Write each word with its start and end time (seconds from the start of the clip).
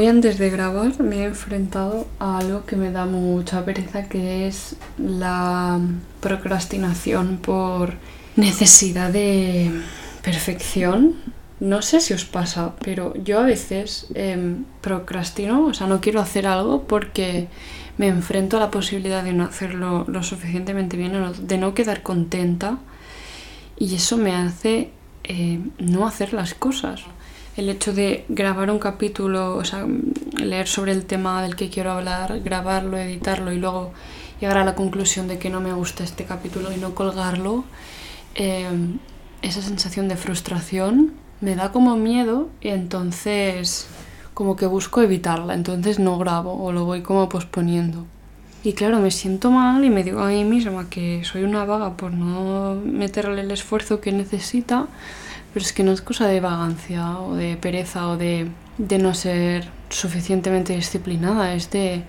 Hoy 0.00 0.06
antes 0.06 0.38
de 0.38 0.48
grabar 0.48 0.98
me 1.02 1.16
he 1.16 1.24
enfrentado 1.24 2.06
a 2.18 2.38
algo 2.38 2.64
que 2.64 2.74
me 2.74 2.90
da 2.90 3.04
mucha 3.04 3.66
pereza, 3.66 4.08
que 4.08 4.46
es 4.46 4.76
la 4.96 5.78
procrastinación 6.20 7.36
por 7.36 7.96
necesidad 8.34 9.10
de 9.10 9.70
perfección. 10.22 11.16
No 11.60 11.82
sé 11.82 12.00
si 12.00 12.14
os 12.14 12.24
pasa, 12.24 12.76
pero 12.82 13.12
yo 13.22 13.40
a 13.40 13.42
veces 13.42 14.06
em, 14.14 14.64
procrastino, 14.80 15.66
o 15.66 15.74
sea, 15.74 15.86
no 15.86 16.00
quiero 16.00 16.22
hacer 16.22 16.46
algo 16.46 16.84
porque 16.84 17.48
me 17.98 18.08
enfrento 18.08 18.56
a 18.56 18.60
la 18.60 18.70
posibilidad 18.70 19.22
de 19.22 19.34
no 19.34 19.44
hacerlo 19.44 20.06
lo 20.08 20.22
suficientemente 20.22 20.96
bien 20.96 21.12
de 21.42 21.58
no 21.58 21.74
quedar 21.74 22.02
contenta 22.02 22.78
y 23.76 23.96
eso 23.96 24.16
me 24.16 24.34
hace 24.34 24.92
eh, 25.24 25.60
no 25.78 26.06
hacer 26.06 26.32
las 26.32 26.54
cosas 26.54 27.02
el 27.56 27.68
hecho 27.68 27.92
de 27.92 28.24
grabar 28.28 28.70
un 28.70 28.78
capítulo, 28.78 29.56
o 29.56 29.64
sea, 29.64 29.86
leer 30.36 30.68
sobre 30.68 30.92
el 30.92 31.04
tema 31.04 31.42
del 31.42 31.56
que 31.56 31.68
quiero 31.68 31.92
hablar, 31.92 32.40
grabarlo, 32.40 32.96
editarlo 32.96 33.52
y 33.52 33.58
luego 33.58 33.92
llegar 34.40 34.58
a 34.58 34.64
la 34.64 34.74
conclusión 34.74 35.28
de 35.28 35.38
que 35.38 35.50
no 35.50 35.60
me 35.60 35.72
gusta 35.72 36.04
este 36.04 36.24
capítulo 36.24 36.72
y 36.72 36.76
no 36.76 36.94
colgarlo, 36.94 37.64
em, 38.34 38.98
esa 39.42 39.62
sensación 39.62 40.08
de 40.08 40.16
frustración 40.16 41.12
me 41.40 41.54
da 41.54 41.72
como 41.72 41.96
miedo 41.96 42.48
y 42.60 42.68
entonces 42.68 43.86
como 44.34 44.56
que 44.56 44.66
busco 44.66 45.02
evitarla, 45.02 45.54
entonces 45.54 45.98
no 45.98 46.18
grabo 46.18 46.62
o 46.62 46.72
lo 46.72 46.84
voy 46.84 47.02
como 47.02 47.28
posponiendo. 47.28 48.06
Y 48.62 48.74
claro, 48.74 48.98
me 49.00 49.10
siento 49.10 49.50
mal 49.50 49.84
y 49.84 49.90
me 49.90 50.04
digo 50.04 50.20
a 50.20 50.28
mí 50.28 50.44
misma 50.44 50.88
que 50.90 51.22
soy 51.24 51.44
una 51.44 51.64
vaga 51.64 51.96
por 51.96 52.12
no 52.12 52.74
meterle 52.74 53.40
el 53.40 53.50
esfuerzo 53.50 54.00
que 54.00 54.12
necesita, 54.12 54.86
pero 55.52 55.64
es 55.64 55.72
que 55.72 55.82
no 55.82 55.92
es 55.92 56.02
cosa 56.02 56.26
de 56.26 56.40
vagancia 56.40 57.18
o 57.18 57.34
de 57.34 57.56
pereza 57.56 58.08
o 58.08 58.16
de, 58.16 58.48
de 58.78 58.98
no 58.98 59.14
ser 59.14 59.68
suficientemente 59.88 60.74
disciplinada, 60.74 61.54
es 61.54 61.70
de 61.70 62.02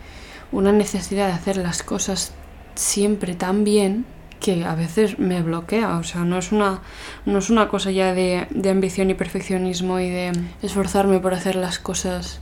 una 0.52 0.72
necesidad 0.72 1.28
de 1.28 1.34
hacer 1.34 1.58
las 1.58 1.84
cosas 1.84 2.34
siempre 2.76 3.36
tan 3.36 3.64
bien 3.64 4.06
que 4.40 4.66
a 4.66 4.76
veces 4.76 5.20
me 5.20 5.42
bloquea. 5.42 5.98
O 5.98 6.04
sea, 6.04 6.26
no 6.26 6.38
es 6.38 6.52
una, 6.52 6.82
no 7.26 7.40
es 7.40 7.50
una 7.50 7.70
cosa 7.70 7.92
ya 7.92 8.14
de, 8.14 8.48
de 8.50 8.70
ambición 8.70 9.10
y 9.10 9.14
perfeccionismo 9.14 10.00
y 10.00 10.10
de 10.10 10.32
esforzarme 10.62 11.20
por 11.20 11.34
hacer 11.34 11.56
las 11.56 11.80
cosas, 11.80 12.42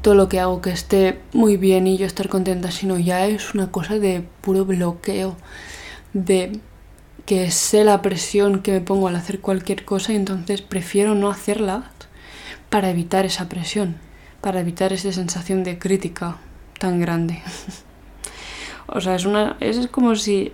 todo 0.00 0.14
lo 0.14 0.28
que 0.28 0.40
hago 0.40 0.62
que 0.62 0.70
esté 0.70 1.20
muy 1.32 1.56
bien 1.56 1.86
y 1.86 1.98
yo 1.98 2.06
estar 2.06 2.28
contenta, 2.28 2.70
sino 2.70 2.98
ya 2.98 3.26
es 3.26 3.52
una 3.52 3.70
cosa 3.70 3.98
de 3.98 4.24
puro 4.40 4.64
bloqueo, 4.64 5.36
de 6.14 6.60
que 7.30 7.52
sé 7.52 7.84
la 7.84 8.02
presión 8.02 8.60
que 8.60 8.72
me 8.72 8.80
pongo 8.80 9.06
al 9.06 9.14
hacer 9.14 9.38
cualquier 9.38 9.84
cosa 9.84 10.12
y 10.12 10.16
entonces 10.16 10.62
prefiero 10.62 11.14
no 11.14 11.30
hacerla 11.30 11.92
para 12.70 12.90
evitar 12.90 13.24
esa 13.24 13.48
presión, 13.48 13.98
para 14.40 14.58
evitar 14.58 14.92
esa 14.92 15.12
sensación 15.12 15.62
de 15.62 15.78
crítica 15.78 16.38
tan 16.80 16.98
grande. 16.98 17.40
o 18.88 19.00
sea, 19.00 19.14
es, 19.14 19.26
una, 19.26 19.56
es 19.60 19.86
como 19.86 20.16
si 20.16 20.50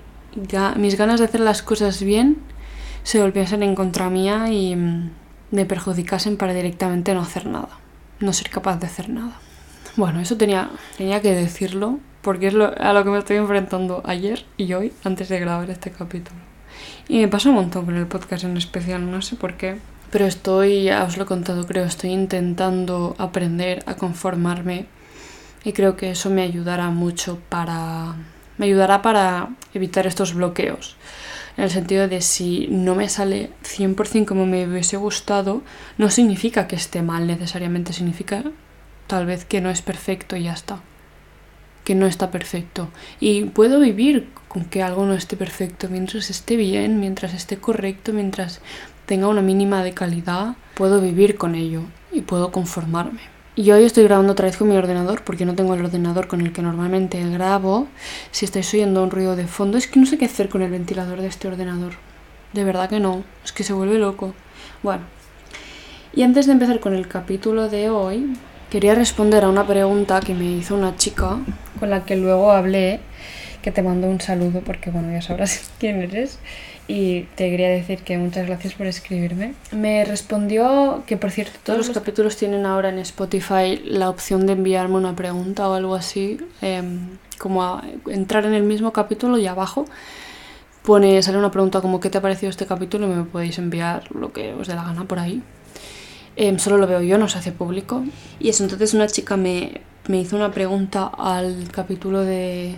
mis 0.77 0.99
ganas 0.99 1.19
de 1.19 1.25
hacer 1.25 1.41
las 1.41 1.63
cosas 1.63 2.03
bien 2.03 2.37
se 3.05 3.23
volviesen 3.23 3.63
en 3.63 3.75
contra 3.75 4.11
mía 4.11 4.53
y 4.53 4.77
mm, 4.77 5.11
me 5.53 5.65
perjudicasen 5.65 6.37
para 6.37 6.53
directamente 6.53 7.15
no 7.15 7.23
hacer 7.23 7.47
nada, 7.47 7.71
no 8.21 8.35
ser 8.35 8.51
capaz 8.51 8.77
de 8.81 8.87
hacer 8.89 9.09
nada. 9.09 9.41
Bueno, 9.97 10.21
eso 10.21 10.37
tenía, 10.37 10.69
tenía 10.99 11.23
que 11.23 11.35
decirlo 11.35 12.01
porque 12.21 12.49
es 12.49 12.55
a 12.55 12.93
lo 12.93 13.03
que 13.03 13.09
me 13.09 13.19
estoy 13.19 13.39
enfrentando 13.39 14.03
ayer 14.05 14.45
y 14.59 14.75
hoy 14.75 14.93
antes 15.05 15.31
de 15.31 15.41
grabar 15.41 15.71
este 15.71 15.91
capítulo. 15.91 16.46
Y 17.09 17.19
me 17.19 17.29
pasa 17.29 17.49
un 17.49 17.57
montón 17.57 17.85
con 17.85 17.97
el 17.97 18.07
podcast 18.07 18.45
en 18.45 18.57
especial, 18.57 19.11
no 19.11 19.23
sé 19.23 19.37
por 19.37 19.55
qué. 19.55 19.79
Pero 20.11 20.27
estoy, 20.27 20.85
ya 20.85 21.05
os 21.05 21.17
lo 21.17 21.25
he 21.25 21.27
contado, 21.27 21.67
creo, 21.67 21.85
estoy 21.85 22.11
intentando 22.11 23.15
aprender 23.19 23.83
a 23.87 23.95
conformarme 23.95 24.87
y 25.65 25.73
creo 25.73 25.97
que 25.97 26.11
eso 26.11 26.31
me 26.31 26.43
ayudará 26.43 26.91
mucho 26.91 27.41
para... 27.49 28.15
me 28.59 28.67
ayudará 28.67 29.03
para 29.03 29.51
evitar 29.75 30.07
estos 30.07 30.35
bloqueos. 30.35 30.97
En 31.57 31.65
el 31.65 31.71
sentido 31.71 32.07
de 32.07 32.21
si 32.21 32.69
no 32.71 32.95
me 32.95 33.09
sale 33.09 33.51
100% 33.65 34.27
como 34.27 34.47
me 34.47 34.67
hubiese 34.69 34.97
gustado, 34.97 35.63
no 35.99 36.11
significa 36.11 36.69
que 36.69 36.77
esté 36.77 37.03
mal 37.03 37.27
necesariamente, 37.27 37.93
significa 37.93 38.45
tal 39.07 39.27
vez 39.27 39.45
que 39.45 39.61
no 39.61 39.71
es 39.71 39.83
perfecto 39.83 40.37
y 40.37 40.45
ya 40.45 40.53
está 40.53 40.81
que 41.87 41.95
no 41.95 42.07
está 42.07 42.33
perfecto. 42.33 42.89
Y 43.21 43.45
puedo 43.45 43.79
vivir 43.79 44.29
con 44.49 44.65
que 44.65 44.83
algo 44.83 45.07
no 45.07 45.15
esté 45.15 45.37
perfecto 45.37 45.87
mientras 45.89 46.31
esté 46.31 46.57
bien, 46.57 46.99
mientras 46.99 47.33
esté 47.33 47.59
correcto, 47.59 48.13
mientras 48.13 48.61
tenga 49.07 49.29
una 49.29 49.41
mínima 49.41 49.85
de 49.85 49.95
calidad, 49.95 50.57
puedo 50.75 51.01
vivir 51.01 51.37
con 51.37 51.55
ello 51.55 51.83
y 52.11 52.23
puedo 52.23 52.51
conformarme. 52.51 53.21
Y 53.55 53.71
hoy 53.71 53.85
estoy 53.85 54.03
grabando 54.03 54.33
otra 54.33 54.47
vez 54.47 54.57
con 54.57 54.69
mi 54.69 54.77
ordenador 54.77 55.23
porque 55.23 55.47
no 55.47 55.55
tengo 55.55 55.75
el 55.75 55.85
ordenador 55.85 56.27
con 56.27 56.41
el 56.41 56.53
que 56.53 56.61
normalmente 56.61 57.23
grabo. 57.31 57.87
Si 58.33 58.45
estáis 58.45 58.75
oyendo 58.75 59.05
un 59.05 59.13
ruido 59.13 59.37
de 59.37 59.47
fondo, 59.47 59.79
es 59.79 59.87
que 59.87 60.01
no 60.01 60.07
sé 60.07 60.19
qué 60.19 60.25
hacer 60.25 60.49
con 60.49 60.63
el 60.63 60.73
ventilador 60.73 61.21
de 61.21 61.29
este 61.29 61.47
ordenador. 61.47 61.93
De 62.53 62.65
verdad 62.65 62.89
que 62.89 62.99
no, 62.99 63.23
es 63.45 63.53
que 63.53 63.63
se 63.63 63.73
vuelve 63.73 64.01
loco. 64.01 64.35
Bueno, 64.83 65.05
y 66.13 66.23
antes 66.23 66.47
de 66.47 66.53
empezar 66.53 66.81
con 66.81 66.95
el 66.95 67.07
capítulo 67.07 67.69
de 67.69 67.91
hoy, 67.91 68.37
quería 68.71 68.97
responder 68.97 69.45
a 69.45 69.49
una 69.49 69.65
pregunta 69.65 70.19
que 70.19 70.35
me 70.35 70.51
hizo 70.51 70.75
una 70.75 70.97
chica 70.97 71.39
con 71.77 71.91
la 71.91 72.05
que 72.05 72.17
luego 72.17 72.53
hablé, 72.53 73.01
que 73.63 73.73
te 73.73 73.83
mando 73.83 74.09
un 74.09 74.21
saludo 74.21 74.61
porque 74.61 74.91
bueno, 74.91 75.13
ya 75.13 75.23
sabrás 75.23 75.71
quién 75.79 76.03
eres 76.03 76.39
y 76.89 77.23
te 77.35 77.51
quería 77.51 77.69
decir 77.69 78.03
que 78.03 78.17
muchas 78.17 78.47
gracias 78.47 78.75
por 78.75 78.87
escribirme. 78.87 79.55
Me 79.73 80.05
respondió 80.05 81.03
que 81.07 81.17
por 81.17 81.31
cierto 81.31 81.59
todos 81.65 81.79
los 81.79 81.91
capítulos 81.91 82.37
tienen 82.37 82.65
ahora 82.65 82.91
en 82.91 82.99
Spotify 83.01 83.81
la 83.85 84.09
opción 84.09 84.47
de 84.47 84.53
enviarme 84.53 84.97
una 84.97 85.17
pregunta 85.17 85.69
o 85.69 85.75
algo 85.75 85.95
así, 85.95 86.39
em, 86.63 87.19
como 87.39 87.65
a 87.65 87.83
entrar 88.07 88.45
en 88.45 88.55
el 88.55 88.63
mismo 88.63 88.93
capítulo 88.93 89.37
y 89.39 89.47
abajo 89.47 89.85
pone, 90.85 91.21
sale 91.23 91.37
una 91.37 91.51
pregunta 91.51 91.81
como 91.81 91.99
¿qué 91.99 92.09
te 92.09 92.19
ha 92.19 92.23
parecido 92.23 92.51
este 92.51 92.67
capítulo? 92.67 93.07
y 93.07 93.11
me 93.11 93.25
podéis 93.25 93.59
enviar 93.59 94.05
lo 94.15 94.33
que 94.33 94.55
os 94.55 94.69
dé 94.69 94.75
la 94.75 94.85
gana 94.85 95.05
por 95.05 95.19
ahí. 95.19 95.43
Em, 96.37 96.59
solo 96.59 96.77
lo 96.79 96.87
veo 96.87 97.01
yo, 97.01 97.19
no 97.19 97.29
se 97.29 97.39
hace 97.39 97.51
público. 97.51 98.05
Y 98.39 98.51
eso, 98.51 98.63
entonces 98.63 98.95
una 98.95 99.09
chica 99.09 99.37
me, 99.37 99.81
me 100.09 100.21
hizo 100.21 100.37
una 100.37 100.53
pregunta 100.53 101.07
al 101.07 101.69
capítulo 101.73 102.21
de, 102.21 102.75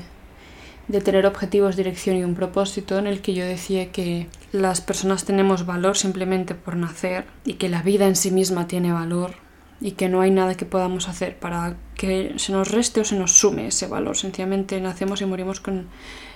de 0.89 1.01
tener 1.01 1.27
objetivos, 1.27 1.77
dirección 1.77 2.17
y 2.17 2.25
un 2.25 2.35
propósito, 2.35 2.99
en 2.99 3.07
el 3.07 3.21
que 3.21 3.35
yo 3.35 3.45
decía 3.45 3.93
que 3.93 4.29
las 4.53 4.81
personas 4.81 5.25
tenemos 5.25 5.67
valor 5.67 5.97
simplemente 5.97 6.55
por 6.55 6.77
nacer 6.77 7.27
y 7.45 7.55
que 7.55 7.69
la 7.69 7.83
vida 7.83 8.07
en 8.07 8.17
sí 8.17 8.31
misma 8.31 8.67
tiene 8.67 8.93
valor 8.93 9.35
y 9.81 9.93
que 9.93 10.09
no 10.09 10.21
hay 10.21 10.31
nada 10.31 10.57
que 10.57 10.65
podamos 10.65 11.09
hacer 11.09 11.39
para 11.39 11.77
que 11.95 12.35
se 12.37 12.53
nos 12.53 12.71
reste 12.71 13.01
o 13.01 13.05
se 13.05 13.17
nos 13.17 13.33
sume 13.33 13.69
ese 13.69 13.87
valor. 13.87 14.17
Sencillamente 14.17 14.81
nacemos 14.81 15.21
y 15.21 15.27
morimos 15.27 15.61
con 15.61 15.87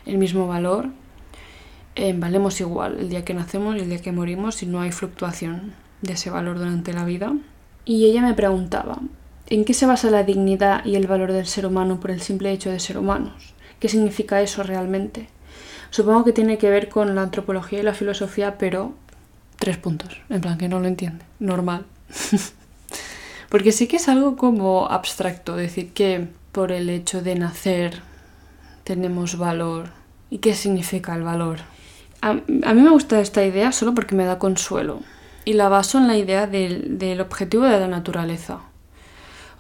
el 0.07 0.19
mismo 0.19 0.47
valor. 0.47 0.91
Em, 1.95 2.21
valemos 2.21 2.61
igual 2.61 2.99
el 3.01 3.09
día 3.09 3.25
que 3.25 3.35
nacemos 3.35 3.77
y 3.77 3.81
el 3.81 3.89
día 3.89 4.01
que 4.01 4.13
morimos 4.13 4.63
y 4.63 4.67
no 4.67 4.81
hay 4.81 4.93
fluctuación 4.93 5.75
de 6.03 6.13
ese 6.13 6.31
valor 6.31 6.59
durante 6.59 6.93
la 6.93 7.05
vida. 7.05 7.33
Y 7.85 8.05
ella 8.05 8.23
me 8.23 8.35
preguntaba, 8.35 9.01
¿en 9.53 9.67
qué 9.67 9.75
se 9.75 9.85
basa 9.85 10.09
la 10.11 10.23
dignidad 10.23 10.83
y 10.85 10.97
el 10.97 11.07
valor 11.07 11.31
del 11.31 11.47
ser 11.47 11.67
humano 11.67 12.01
por 12.01 12.11
el 12.11 12.23
simple 12.23 12.53
hecho 12.53 12.71
de 12.71 12.81
ser 12.81 12.97
humanos? 12.97 13.55
¿Qué 13.81 13.89
significa 13.89 14.41
eso 14.41 14.63
realmente? 14.63 15.29
Supongo 15.91 16.25
que 16.25 16.33
tiene 16.33 16.57
que 16.57 16.71
ver 16.71 16.89
con 16.89 17.15
la 17.15 17.21
antropología 17.21 17.81
y 17.81 17.83
la 17.83 17.93
filosofía, 17.93 18.57
pero 18.57 18.95
tres 19.59 19.77
puntos, 19.77 20.21
en 20.31 20.41
plan 20.41 20.57
que 20.57 20.69
no 20.69 20.81
lo 20.81 20.89
entiende, 20.89 21.23
normal. 21.39 21.85
Porque 23.51 23.73
sí 23.73 23.89
que 23.89 23.97
es 23.97 24.09
algo 24.09 24.37
como 24.39 24.87
abstracto, 24.87 25.55
decir 25.55 25.93
que 25.93 26.29
por 26.53 26.73
el 26.73 26.89
hecho 26.89 27.21
de 27.21 27.35
nacer 27.35 28.01
tenemos 28.85 29.37
valor. 29.37 29.91
¿Y 30.31 30.39
qué 30.39 30.55
significa 30.55 31.15
el 31.15 31.25
valor? 31.25 31.59
A, 32.23 32.33
mí 32.33 32.81
me 32.81 32.89
gusta 32.89 33.21
esta 33.21 33.45
idea 33.45 33.71
solo 33.71 33.93
porque 33.93 34.15
me 34.15 34.25
da 34.25 34.39
consuelo 34.39 35.01
y 35.45 35.53
la 35.53 35.69
baso 35.69 35.99
en 35.99 36.07
la 36.07 36.17
idea 36.17 36.47
del, 36.47 37.21
objetivo 37.21 37.65
de 37.65 37.79
la 37.79 37.89
naturaleza. 37.89 38.61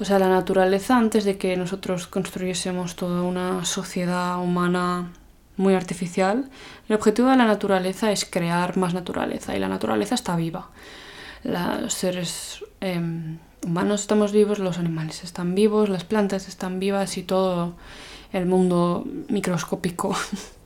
O 0.02 0.04
sea, 0.04 0.18
la 0.18 0.28
naturaleza, 0.28 0.96
antes 0.96 1.22
de 1.22 1.38
que 1.38 1.56
nosotros 1.56 2.08
construyésemos 2.08 2.96
toda 2.96 3.22
una 3.22 3.64
sociedad 3.64 4.42
humana 4.42 5.12
muy 5.56 5.74
artificial, 5.74 6.50
el 6.88 6.96
objetivo 6.96 7.28
de 7.28 7.36
la 7.36 7.46
naturaleza 7.46 8.10
es 8.10 8.24
crear 8.24 8.76
más 8.76 8.94
naturaleza 8.94 9.54
y 9.54 9.60
la 9.60 9.68
naturaleza 9.68 10.16
está 10.16 10.34
viva. 10.34 10.70
Los 11.44 11.94
seres 11.94 12.64
em, 12.80 13.38
humanos 13.64 14.00
estamos 14.00 14.32
vivos, 14.32 14.58
los 14.58 14.80
animales 14.80 15.22
están 15.22 15.54
vivos, 15.54 15.88
las 15.88 16.02
plantas 16.02 16.48
están 16.48 16.80
vivas 16.80 17.16
y 17.16 17.22
todo 17.22 17.74
el 18.32 18.46
mundo 18.46 19.06
microscópico. 19.28 20.16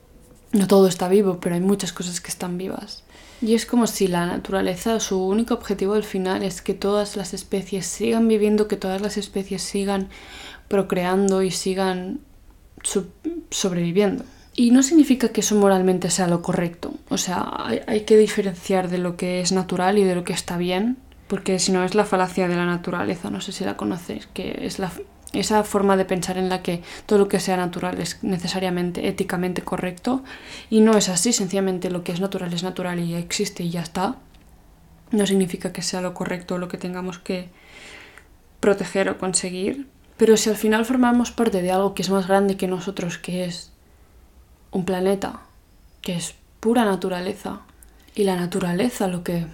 no 0.51 0.65
todo 0.65 0.87
está 0.87 1.07
vivo, 1.09 1.37
pero 1.39 1.53
hay 1.53 1.61
muchas 1.61 1.93
cosas 1.93 2.21
que 2.21 2.31
están 2.31 2.57
vivas. 2.57 3.03
Y 3.41 3.53
es 3.53 3.65
como 3.65 3.85
si 3.87 4.07
la 4.07 4.25
naturaleza, 4.25 4.99
su 4.99 5.21
único 5.21 5.53
objetivo 5.53 5.93
al 5.93 6.03
final 6.03 6.43
es 6.43 6.61
que 6.61 6.73
todas 6.73 7.15
las 7.15 7.33
especies 7.33 7.85
sigan 7.85 8.27
viviendo, 8.27 8.67
que 8.67 8.77
todas 8.77 9.01
las 9.01 9.17
especies 9.17 9.61
sigan 9.61 10.09
procreando 10.67 11.43
y 11.43 11.51
sigan 11.51 12.19
sobreviviendo. 13.51 14.23
Y 14.55 14.71
no 14.71 14.81
significa 14.81 15.29
que 15.29 15.41
eso 15.41 15.55
moralmente 15.55 16.09
sea 16.09 16.27
lo 16.27 16.41
correcto. 16.41 16.93
O 17.09 17.17
sea, 17.17 17.47
hay, 17.57 17.81
hay, 17.85 18.01
que 18.01 18.17
diferenciar 18.17 18.89
de 18.89 18.97
lo 18.97 19.15
que 19.15 19.39
es 19.39 19.51
natural 19.51 19.99
y 19.99 20.03
de 20.03 20.15
lo 20.15 20.23
que 20.23 20.33
está 20.33 20.57
bien. 20.57 20.97
porque 21.27 21.59
si 21.59 21.71
no 21.71 21.83
es 21.83 21.93
la 21.93 22.05
falacia 22.05 22.47
de 22.47 22.55
la 22.55 22.65
naturaleza, 22.65 23.29
no 23.29 23.41
sé 23.41 23.51
si 23.51 23.65
la 23.65 23.75
conocéis, 23.77 24.27
que 24.27 24.59
es 24.61 24.79
la, 24.79 24.91
esa 25.33 25.63
forma 25.63 25.97
de 25.97 26.05
pensar 26.05 26.37
en 26.37 26.49
la 26.49 26.61
que 26.61 26.81
todo 27.05 27.19
lo 27.19 27.27
que 27.27 27.39
sea 27.39 27.57
natural 27.57 27.99
es 27.99 28.23
necesariamente 28.23 29.07
éticamente 29.07 29.61
correcto 29.61 30.23
y 30.69 30.81
no 30.81 30.97
es 30.97 31.09
así, 31.09 31.33
sencillamente 31.33 31.89
lo 31.89 32.03
que 32.03 32.11
es 32.11 32.21
natural 32.21 32.53
es 32.53 32.63
natural 32.63 32.99
y 32.99 33.15
existe 33.15 33.63
y 33.63 33.69
ya 33.69 33.81
está. 33.81 34.15
No 35.11 35.25
significa 35.25 35.71
que 35.71 35.81
sea 35.81 36.01
lo 36.01 36.13
correcto 36.13 36.55
o 36.55 36.57
lo 36.57 36.67
que 36.67 36.77
tengamos 36.77 37.19
que 37.19 37.49
proteger 38.59 39.09
o 39.09 39.17
conseguir, 39.17 39.87
pero 40.17 40.35
si 40.35 40.49
al 40.49 40.57
final 40.57 40.85
formamos 40.85 41.31
parte 41.31 41.61
de 41.61 41.71
algo 41.71 41.93
que 41.93 42.01
es 42.01 42.09
más 42.09 42.27
grande 42.27 42.57
que 42.57 42.67
nosotros, 42.67 43.17
que 43.17 43.45
es 43.45 43.71
un 44.71 44.83
planeta, 44.83 45.41
que 46.01 46.15
es 46.15 46.35
pura 46.59 46.83
naturaleza, 46.85 47.61
y 48.15 48.23
la 48.23 48.35
naturaleza 48.35 49.07
lo 49.07 49.23
que 49.23 49.45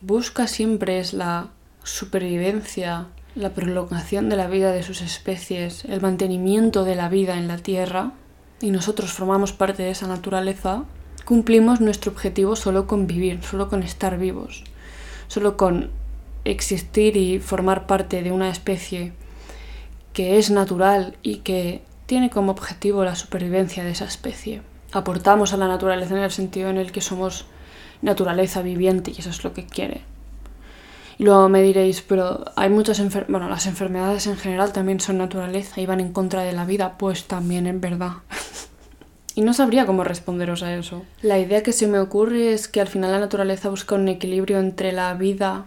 busca 0.00 0.46
siempre 0.46 1.00
es 1.00 1.12
la 1.12 1.48
supervivencia, 1.82 3.08
la 3.34 3.50
prolongación 3.50 4.28
de 4.28 4.36
la 4.36 4.46
vida 4.46 4.72
de 4.72 4.82
sus 4.82 5.00
especies, 5.00 5.84
el 5.86 6.00
mantenimiento 6.00 6.84
de 6.84 6.94
la 6.94 7.08
vida 7.08 7.36
en 7.36 7.48
la 7.48 7.58
Tierra, 7.58 8.12
y 8.60 8.70
nosotros 8.70 9.12
formamos 9.12 9.52
parte 9.52 9.82
de 9.82 9.90
esa 9.90 10.06
naturaleza, 10.06 10.84
cumplimos 11.24 11.80
nuestro 11.80 12.12
objetivo 12.12 12.54
solo 12.54 12.86
con 12.86 13.06
vivir, 13.06 13.42
solo 13.42 13.68
con 13.68 13.82
estar 13.82 14.18
vivos, 14.18 14.62
solo 15.26 15.56
con 15.56 15.90
existir 16.44 17.16
y 17.16 17.40
formar 17.40 17.86
parte 17.86 18.22
de 18.22 18.30
una 18.30 18.50
especie 18.50 19.12
que 20.12 20.38
es 20.38 20.50
natural 20.50 21.16
y 21.22 21.38
que 21.38 21.82
tiene 22.06 22.30
como 22.30 22.52
objetivo 22.52 23.04
la 23.04 23.16
supervivencia 23.16 23.82
de 23.82 23.90
esa 23.90 24.04
especie. 24.04 24.62
Aportamos 24.92 25.52
a 25.52 25.56
la 25.56 25.66
naturaleza 25.66 26.14
en 26.16 26.22
el 26.22 26.30
sentido 26.30 26.70
en 26.70 26.76
el 26.76 26.92
que 26.92 27.00
somos 27.00 27.46
naturaleza 28.00 28.62
viviente 28.62 29.10
y 29.10 29.20
eso 29.20 29.30
es 29.30 29.42
lo 29.42 29.52
que 29.52 29.66
quiere. 29.66 30.02
Y 31.18 31.24
luego 31.24 31.48
me 31.48 31.62
diréis, 31.62 32.02
pero 32.02 32.44
hay 32.56 32.70
muchas 32.70 32.98
enfermedades, 32.98 33.30
bueno, 33.30 33.48
las 33.48 33.66
enfermedades 33.66 34.26
en 34.26 34.36
general 34.36 34.72
también 34.72 35.00
son 35.00 35.18
naturaleza 35.18 35.80
y 35.80 35.86
van 35.86 36.00
en 36.00 36.12
contra 36.12 36.42
de 36.42 36.52
la 36.52 36.64
vida, 36.64 36.98
pues 36.98 37.24
también 37.24 37.66
en 37.66 37.80
verdad. 37.80 38.14
y 39.34 39.42
no 39.42 39.54
sabría 39.54 39.86
cómo 39.86 40.04
responderos 40.04 40.62
a 40.62 40.74
eso. 40.74 41.04
La 41.22 41.38
idea 41.38 41.62
que 41.62 41.72
se 41.72 41.86
me 41.86 41.98
ocurre 41.98 42.52
es 42.52 42.68
que 42.68 42.80
al 42.80 42.88
final 42.88 43.12
la 43.12 43.20
naturaleza 43.20 43.68
busca 43.68 43.94
un 43.94 44.08
equilibrio 44.08 44.58
entre 44.58 44.92
la 44.92 45.14
vida 45.14 45.66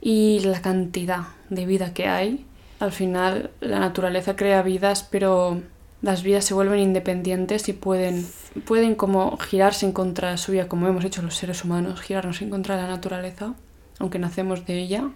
y 0.00 0.40
la 0.40 0.60
cantidad 0.62 1.28
de 1.50 1.66
vida 1.66 1.92
que 1.92 2.06
hay. 2.06 2.44
Al 2.80 2.92
final 2.92 3.50
la 3.60 3.80
naturaleza 3.80 4.36
crea 4.36 4.62
vidas, 4.62 5.06
pero 5.10 5.60
las 6.00 6.22
vidas 6.22 6.44
se 6.44 6.54
vuelven 6.54 6.78
independientes 6.78 7.68
y 7.68 7.72
pueden, 7.72 8.26
pueden 8.66 8.94
como 8.94 9.36
girarse 9.36 9.84
en 9.84 9.92
contra 9.92 10.36
suya, 10.36 10.68
como 10.68 10.86
hemos 10.86 11.04
hecho 11.04 11.22
los 11.22 11.34
seres 11.34 11.64
humanos, 11.64 12.00
girarnos 12.00 12.40
en 12.40 12.50
contra 12.50 12.76
de 12.76 12.82
la 12.82 12.88
naturaleza, 12.88 13.54
aunque 13.98 14.18
nacemos 14.18 14.66
de 14.66 14.78
ella, 14.78 15.10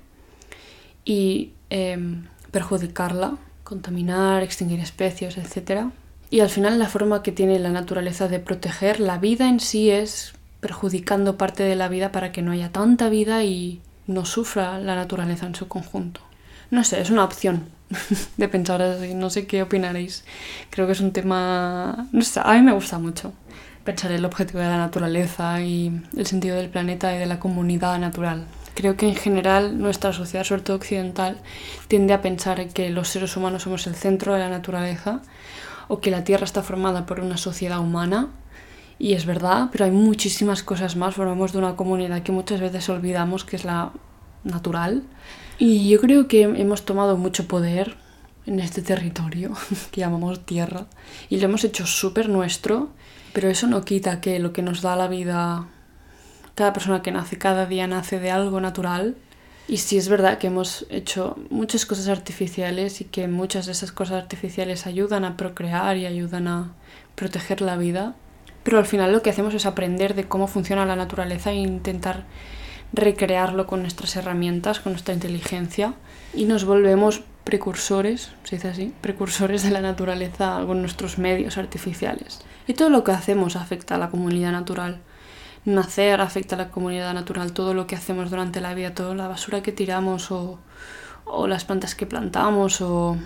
y 1.05 1.53
em, 1.71 2.27
perjudicarla, 2.51 3.37
contaminar, 3.65 4.43
extinguir 4.43 4.81
especies, 4.81 5.37
etc. 5.39 5.87
Y 6.31 6.41
al 6.41 6.51
final 6.51 6.79
la 6.79 6.89
forma 6.89 7.23
que 7.23 7.33
tiene 7.33 7.59
la 7.59 7.71
naturaleza 7.71 8.29
de 8.29 8.39
proteger 8.39 9.01
la 9.01 9.19
vida 9.19 9.49
en 9.49 9.61
sí 9.61 9.91
es 9.91 10.35
perjudicando 10.61 11.37
parte 11.37 11.65
de 11.65 11.75
la 11.75 11.89
vida 11.89 12.13
para 12.13 12.31
que 12.31 12.43
no 12.43 12.53
haya 12.53 12.71
tanta 12.71 13.09
vida 13.09 13.43
y 13.45 13.81
no 14.07 14.25
sufra 14.25 14.79
la 14.79 14.95
naturaleza 14.95 15.47
en 15.47 15.55
su 15.55 15.69
conjunto. 15.69 16.21
No 16.71 16.85
sé, 16.85 17.01
es 17.01 17.11
una 17.11 17.25
opción 17.25 17.67
de 18.37 18.49
pensar 18.49 18.81
así, 18.81 19.15
no 19.15 19.29
sé 19.29 19.47
qué 19.47 19.63
opinaréis. 19.63 20.25
Creo 20.71 20.87
que 20.87 20.93
es 20.93 21.01
un 21.01 21.13
tema, 21.13 21.91
a 21.93 22.55
mí 22.55 22.63
me 22.63 22.73
gusta 22.73 22.99
mucho 22.99 23.33
pensar 23.85 24.13
el 24.13 24.25
objetivo 24.25 24.61
de 24.61 24.67
la 24.69 24.79
naturaleza 24.79 25.61
y 25.61 26.01
el 26.17 26.27
sentido 26.27 26.57
del 26.57 26.69
planeta 26.69 27.15
y 27.15 27.19
de 27.19 27.27
la 27.27 27.41
comunidad 27.41 27.99
natural. 27.99 28.47
Creo 28.75 28.97
que 28.97 29.09
en 29.09 29.17
general 29.17 29.79
nuestra 29.79 30.13
sociedad, 30.13 30.45
sobre 30.45 30.63
todo 30.63 30.77
occidental, 30.77 31.39
tiende 31.89 32.15
a 32.15 32.23
pensar 32.23 32.67
que 32.69 32.91
los 32.91 33.09
seres 33.09 33.37
humanos 33.37 33.63
somos 33.63 33.87
el 33.87 33.95
centro 33.95 34.33
de 34.33 34.41
la 34.41 34.49
naturaleza 34.49 35.21
o 35.89 36.01
que 36.01 36.11
la 36.11 36.25
Tierra 36.25 36.45
está 36.45 36.63
formada 36.63 37.07
por 37.07 37.21
una 37.21 37.37
sociedad 37.37 37.81
humana. 37.81 38.29
Y 38.99 39.15
es 39.15 39.27
verdad, 39.27 39.69
pero 39.73 39.85
hay 39.85 39.91
muchísimas 39.91 40.63
cosas 40.63 40.97
más. 40.97 41.15
Formamos 41.15 41.53
de 41.53 41.59
una 41.59 41.77
comunidad 41.77 42.23
que 42.23 42.33
muchas 42.33 42.61
veces 42.61 42.89
olvidamos 42.89 43.45
que 43.45 43.57
es 43.57 43.65
la 43.65 43.93
natural. 44.45 45.03
Y 45.59 45.89
yo 45.89 46.01
creo 46.01 46.29
que 46.29 46.43
hemos 46.43 46.85
tomado 46.85 47.17
mucho 47.17 47.47
poder 47.47 47.97
en 48.47 48.61
este 48.61 48.83
territorio 48.83 49.53
que 49.91 50.01
llamamos 50.01 50.45
tierra 50.45 50.87
y 51.29 51.39
lo 51.39 51.45
hemos 51.45 51.65
hecho 51.65 51.87
súper 51.87 52.29
nuestro, 52.29 52.91
pero 53.33 53.49
eso 53.49 53.67
no 53.67 53.85
quita 53.85 54.21
que 54.21 54.39
lo 54.39 54.53
que 54.53 54.63
nos 54.63 54.83
da 54.83 54.97
la 54.97 55.09
vida, 55.09 55.69
cada 56.55 56.73
persona 56.73 57.03
que 57.03 57.13
nace 57.13 57.39
cada 57.39 57.67
día 57.67 57.87
nace 57.87 58.19
de 58.19 58.31
algo 58.31 58.61
natural. 58.61 59.17
Y 59.69 59.79
sí 59.79 59.97
es 59.97 60.09
verdad 60.09 60.39
que 60.39 60.49
hemos 60.49 60.87
hecho 60.91 61.37
muchas 61.51 61.87
cosas 61.87 62.09
artificiales 62.09 63.01
y 63.01 63.05
que 63.05 63.29
muchas 63.29 63.67
de 63.67 63.73
esas 63.73 63.93
cosas 63.93 64.23
artificiales 64.23 64.87
ayudan 64.87 65.25
a 65.25 65.37
procrear 65.37 65.97
y 65.97 66.07
ayudan 66.07 66.49
a 66.49 66.73
proteger 67.15 67.61
la 67.61 67.77
vida, 67.77 68.15
pero 68.65 68.79
al 68.79 68.87
final 68.87 69.13
lo 69.13 69.23
que 69.23 69.31
hacemos 69.31 69.55
es 69.55 69.67
aprender 69.67 70.15
de 70.15 70.25
cómo 70.25 70.47
funciona 70.47 70.87
la 70.87 70.97
naturaleza 70.97 71.51
e 71.51 71.57
intentar 71.57 72.25
recrearlo 72.93 73.67
con 73.67 73.81
nuestras 73.81 74.17
herramientas, 74.17 74.81
con 74.81 74.93
nuestra 74.93 75.15
inteligencia 75.15 75.95
y 76.35 76.45
nos 76.45 76.65
volvemos 76.65 77.23
precursores, 77.45 78.33
se 78.45 78.57
dice 78.57 78.69
así, 78.69 78.95
precursores 79.01 79.63
de 79.63 79.71
la 79.71 79.81
naturaleza 79.81 80.63
con 80.67 80.81
nuestros 80.81 81.19
medios 81.19 81.59
artificiales. 81.59 82.41
Y 82.67 82.75
todo 82.75 82.91
lo 82.91 83.03
que 83.03 83.13
hacemos 83.13 83.57
afecta 83.57 83.97
a 83.97 83.99
la 83.99 84.11
comunidad 84.11 84.53
natural. 84.53 85.01
Nacer 85.65 86.21
afecta 86.21 86.57
a 86.57 86.59
la 86.59 86.71
comunidad 86.71 87.15
natural, 87.15 87.53
todo 87.53 87.75
lo 87.75 87.87
que 87.87 87.95
hacemos 87.95 88.31
durante 88.31 88.61
la 88.61 88.75
vida, 88.75 88.95
toda 88.95 89.15
la 89.15 89.29
basura 89.29 89.63
que 89.63 89.73
tiramos 89.73 90.31
o, 90.31 90.59
o 91.25 91.47
las 91.47 91.65
plantas 91.65 91.95
que 91.95 92.07
plantamos 92.07 92.81
o, 92.81 93.17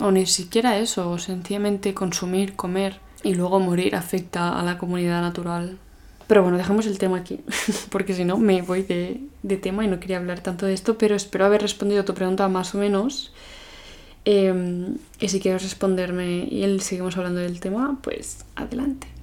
o 0.00 0.10
ni 0.10 0.26
siquiera 0.26 0.78
eso, 0.78 1.10
o 1.10 1.18
sencillamente 1.18 1.94
consumir, 1.94 2.54
comer 2.54 3.00
y 3.22 3.34
luego 3.34 3.60
morir 3.60 3.96
afecta 3.96 4.58
a 4.58 4.62
la 4.62 4.76
comunidad 4.76 5.22
natural. 5.22 5.78
Pero 6.26 6.42
bueno, 6.42 6.56
dejamos 6.56 6.86
el 6.86 6.98
tema 6.98 7.18
aquí, 7.18 7.40
porque 7.90 8.14
si 8.14 8.24
no 8.24 8.36
me 8.36 8.62
voy 8.62 8.82
de, 8.82 9.20
de, 9.42 9.56
tema 9.56 9.84
y 9.84 9.88
no 9.88 10.00
quería 10.00 10.18
hablar 10.18 10.40
tanto 10.40 10.66
de 10.66 10.74
esto, 10.74 10.96
pero 10.96 11.14
espero 11.14 11.44
haber 11.44 11.62
respondido 11.62 12.02
a 12.02 12.04
tu 12.04 12.14
pregunta 12.14 12.48
más 12.48 12.74
o 12.74 12.78
menos. 12.78 13.32
Em, 14.24 14.96
y 15.20 15.28
si 15.28 15.40
quieres 15.40 15.62
responderme 15.62 16.48
y 16.50 16.80
seguimos 16.80 17.16
hablando 17.16 17.40
del 17.40 17.60
tema, 17.60 17.98
pues 18.02 18.44
adelante. 18.56 19.13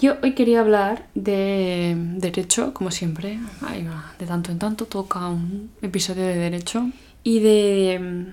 Yo 0.00 0.14
hoy 0.22 0.34
quería 0.34 0.60
hablar 0.60 1.06
de 1.16 1.96
derecho, 1.96 2.72
como 2.72 2.92
siempre, 2.92 3.40
de 4.18 4.26
tanto 4.26 4.52
en 4.52 4.60
tanto 4.60 4.84
toca 4.86 5.26
un 5.26 5.70
episodio 5.82 6.22
de 6.22 6.36
derecho, 6.36 6.88
y 7.24 7.40
de, 7.40 8.26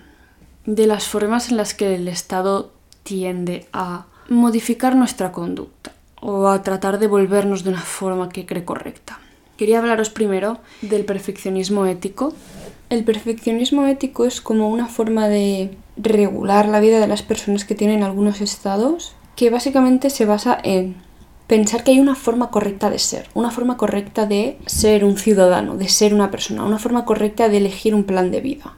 de 0.68 0.88
las 0.88 1.08
formas 1.08 1.50
en 1.50 1.58
las 1.58 1.74
que 1.74 1.96
el 1.96 2.08
Estado 2.08 2.72
tiende 3.02 3.66
a 3.74 4.06
modificar 4.30 4.96
nuestra 4.96 5.32
conducta 5.32 5.92
o 6.22 6.50
a 6.50 6.62
tratar 6.62 7.00
de 7.00 7.08
volvernos 7.08 7.64
de 7.64 7.72
una 7.72 7.82
forma 7.82 8.30
que 8.30 8.46
cree 8.46 8.64
correcta. 8.64 9.20
Quería 9.58 9.80
hablaros 9.80 10.12
primero 10.12 10.60
del 10.84 11.04
perfeccionismo 11.04 11.88
ético. 11.88 12.34
El 12.92 13.04
perfeccionismo 13.04 13.88
ético 13.88 14.26
es 14.26 14.40
como 14.40 14.70
una 14.70 14.88
forma 14.88 15.28
de 15.30 15.76
regular 15.98 16.68
la 16.68 16.80
vida 16.80 17.00
de 17.00 17.08
las 17.08 17.24
personas 17.24 17.66
que 17.66 17.74
tienen 17.74 18.04
algunos 18.04 18.42
estados 18.42 19.16
que 19.36 19.50
básicamente 19.50 20.10
se 20.10 20.26
basa 20.26 20.58
en 20.64 20.96
pensar 21.48 21.84
que 21.84 21.92
hay 21.92 22.00
una 22.00 22.16
forma 22.16 22.50
correcta 22.50 22.90
de 22.90 23.00
ser, 23.00 23.30
una 23.34 23.52
forma 23.52 23.78
correcta 23.78 24.26
de 24.26 24.58
ser 24.66 25.06
un 25.06 25.18
ciudadano, 25.18 25.78
de 25.78 25.88
ser 25.90 26.14
una 26.14 26.32
persona, 26.32 26.64
una 26.64 26.80
forma 26.80 27.06
correcta 27.06 27.50
de 27.50 27.58
elegir 27.58 27.94
un 27.94 28.04
plan 28.04 28.32
de 28.32 28.42
vida, 28.42 28.74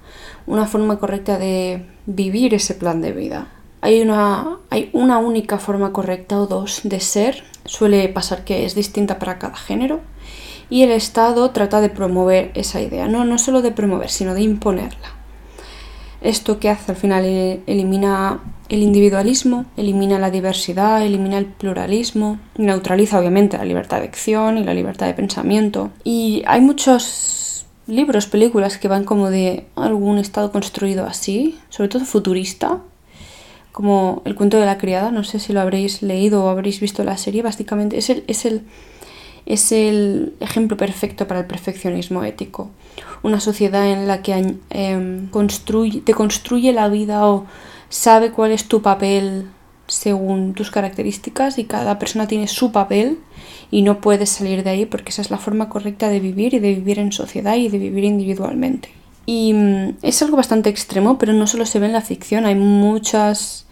una 0.45 0.65
forma 0.65 0.99
correcta 0.99 1.37
de 1.37 1.85
vivir 2.05 2.53
ese 2.53 2.73
plan 2.73 3.01
de 3.01 3.13
vida. 3.13 3.47
Hay 3.81 4.01
una, 4.01 4.57
hay 4.69 4.89
una 4.91 5.19
única 5.19 5.59
forma 5.59 5.93
correcta 5.93 6.39
o 6.39 6.47
dos 6.47 6.81
de 6.83 6.99
ser, 6.99 7.43
suele 7.65 8.09
pasar 8.09 8.43
que 8.43 8.65
es 8.65 8.75
distinta 8.75 9.19
para 9.19 9.39
cada 9.39 9.55
género, 9.55 10.01
y 10.69 10.83
el 10.83 10.91
Estado 10.91 11.51
trata 11.51 11.79
de 11.79 11.89
promover 11.89 12.51
esa 12.53 12.81
idea, 12.81 13.07
no, 13.07 13.23
no 13.23 13.37
solo 13.37 13.61
de 13.61 13.71
promover, 13.71 14.09
sino 14.09 14.33
de 14.33 14.41
imponerla. 14.41 15.13
Esto 16.19 16.59
que 16.59 16.69
hace 16.69 16.91
al 16.91 16.97
final 16.97 17.23
eh, 17.25 17.61
elimina 17.67 18.39
el 18.69 18.83
individualismo, 18.83 19.65
elimina 19.77 20.19
la 20.19 20.29
diversidad, 20.29 21.05
elimina 21.05 21.37
el 21.37 21.45
pluralismo, 21.45 22.39
neutraliza 22.57 23.19
obviamente 23.19 23.57
la 23.57 23.65
libertad 23.65 23.99
de 23.99 24.07
acción 24.07 24.57
y 24.57 24.63
la 24.63 24.73
libertad 24.73 25.07
de 25.07 25.13
pensamiento. 25.13 25.91
Y 26.03 26.43
hay 26.45 26.61
muchos 26.61 27.65
libros, 27.87 28.27
películas 28.27 28.77
que 28.77 28.87
van 28.87 29.05
como 29.05 29.29
de 29.29 29.67
algún 29.75 30.17
estado 30.17 30.51
construido 30.51 31.05
así, 31.05 31.57
sobre 31.69 31.89
todo 31.89 32.03
futurista, 32.05 32.81
como 33.71 34.21
el 34.25 34.35
cuento 34.35 34.57
de 34.57 34.65
la 34.65 34.77
criada, 34.77 35.11
no 35.11 35.23
sé 35.23 35.39
si 35.39 35.53
lo 35.53 35.61
habréis 35.61 36.01
leído 36.01 36.43
o 36.43 36.49
habréis 36.49 36.79
visto 36.79 37.03
la 37.03 37.15
serie, 37.15 37.43
básicamente 37.43 37.97
es 37.97 38.09
el, 38.09 38.23
es 38.27 38.45
el, 38.45 38.63
es 39.45 39.71
el 39.71 40.33
ejemplo 40.39 40.75
perfecto 40.75 41.27
para 41.27 41.41
el 41.41 41.45
perfeccionismo 41.45 42.23
ético. 42.23 42.71
Una 43.23 43.39
sociedad 43.39 43.87
en 43.87 44.07
la 44.07 44.21
que 44.21 44.57
em, 44.71 45.27
construye, 45.29 46.01
te 46.01 46.13
construye 46.13 46.73
la 46.73 46.89
vida 46.89 47.27
o 47.27 47.45
sabe 47.89 48.31
cuál 48.31 48.51
es 48.51 48.67
tu 48.67 48.81
papel 48.81 49.47
según 49.87 50.53
tus 50.53 50.69
características 50.69 51.57
y 51.57 51.63
cada 51.63 51.97
persona 51.97 52.27
tiene 52.27 52.47
su 52.47 52.71
papel 52.71 53.19
y 53.71 53.81
no 53.81 54.01
puedes 54.01 54.29
salir 54.29 54.63
de 54.63 54.69
ahí 54.69 54.85
porque 54.85 55.09
esa 55.09 55.21
es 55.21 55.31
la 55.31 55.37
forma 55.37 55.69
correcta 55.69 56.09
de 56.09 56.19
vivir 56.19 56.53
y 56.53 56.59
de 56.59 56.75
vivir 56.75 56.99
en 56.99 57.11
sociedad 57.11 57.55
y 57.55 57.69
de 57.69 57.79
vivir 57.79 58.03
individualmente. 58.03 58.89
Y 59.25 59.53
mm, 59.53 59.97
es 60.01 60.21
algo 60.21 60.37
bastante 60.37 60.69
extremo, 60.69 61.17
pero 61.17 61.33
no 61.33 61.47
solo 61.47 61.65
se 61.65 61.79
ve 61.79 61.87
en 61.87 61.93
la 61.93 62.01
ficción, 62.01 62.45
hay 62.45 62.55
muchas... 62.55 63.65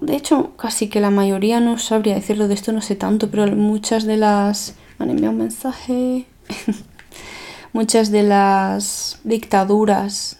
De 0.00 0.16
hecho, 0.16 0.52
casi 0.56 0.88
que 0.88 1.00
la 1.00 1.10
mayoría 1.10 1.60
no 1.60 1.78
sabría 1.78 2.14
decirlo 2.14 2.48
de 2.48 2.54
esto, 2.54 2.72
no 2.72 2.80
sé 2.80 2.96
tanto, 2.96 3.30
pero 3.30 3.46
muchas 3.54 4.04
de 4.04 4.16
las... 4.16 4.74
Han 4.98 5.10
un 5.10 5.36
mensaje. 5.36 6.24
muchas 7.74 8.10
de 8.10 8.22
las 8.22 9.20
dictaduras 9.24 10.38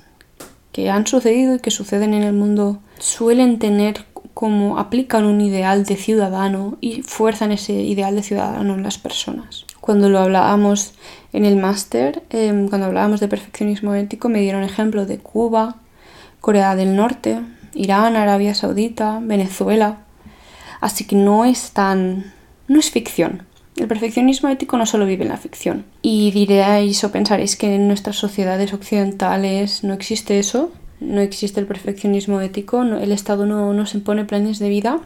que 0.76 0.90
han 0.90 1.06
sucedido 1.06 1.54
y 1.54 1.58
que 1.58 1.70
suceden 1.70 2.12
en 2.12 2.22
el 2.22 2.34
mundo 2.34 2.80
suelen 2.98 3.58
tener 3.58 4.04
como 4.34 4.78
aplican 4.78 5.24
un 5.24 5.40
ideal 5.40 5.86
de 5.86 5.96
ciudadano 5.96 6.76
y 6.82 7.00
fuerzan 7.00 7.50
ese 7.50 7.72
ideal 7.72 8.14
de 8.14 8.22
ciudadano 8.22 8.74
en 8.74 8.82
las 8.82 8.98
personas. 8.98 9.64
Cuando 9.80 10.10
lo 10.10 10.18
hablábamos 10.18 10.92
en 11.32 11.46
el 11.46 11.56
máster, 11.56 12.24
em, 12.28 12.68
cuando 12.68 12.88
hablábamos 12.88 13.20
de 13.20 13.28
perfeccionismo 13.28 13.94
ético, 13.94 14.28
me 14.28 14.42
dieron 14.42 14.64
ejemplos 14.64 15.08
de 15.08 15.16
Cuba, 15.16 15.76
Corea 16.42 16.76
del 16.76 16.94
Norte, 16.94 17.40
Irán, 17.72 18.14
Arabia 18.14 18.54
Saudita, 18.54 19.18
Venezuela. 19.22 20.00
Así 20.82 21.06
que 21.06 21.16
no 21.16 21.46
es 21.46 21.70
tan... 21.70 22.34
no 22.68 22.78
es 22.78 22.90
ficción. 22.90 23.46
El 23.76 23.88
perfeccionismo 23.88 24.48
ético 24.48 24.78
no 24.78 24.86
solo 24.86 25.06
vive 25.06 25.24
en 25.24 25.28
la 25.30 25.36
ficción. 25.36 25.84
Y 26.02 26.30
diréis 26.30 27.04
o 27.04 27.12
pensaréis 27.12 27.56
que 27.56 27.74
en 27.74 27.88
nuestras 27.88 28.16
sociedades 28.16 28.72
occidentales 28.72 29.84
no 29.84 29.92
existe 29.92 30.38
eso, 30.38 30.72
no 31.00 31.20
existe 31.20 31.60
el 31.60 31.66
perfeccionismo 31.66 32.40
ético, 32.40 32.82
el 32.82 33.12
Estado 33.12 33.44
no 33.44 33.74
nos 33.74 33.94
impone 33.94 34.24
planes 34.24 34.58
de 34.58 34.70
vida 34.70 35.00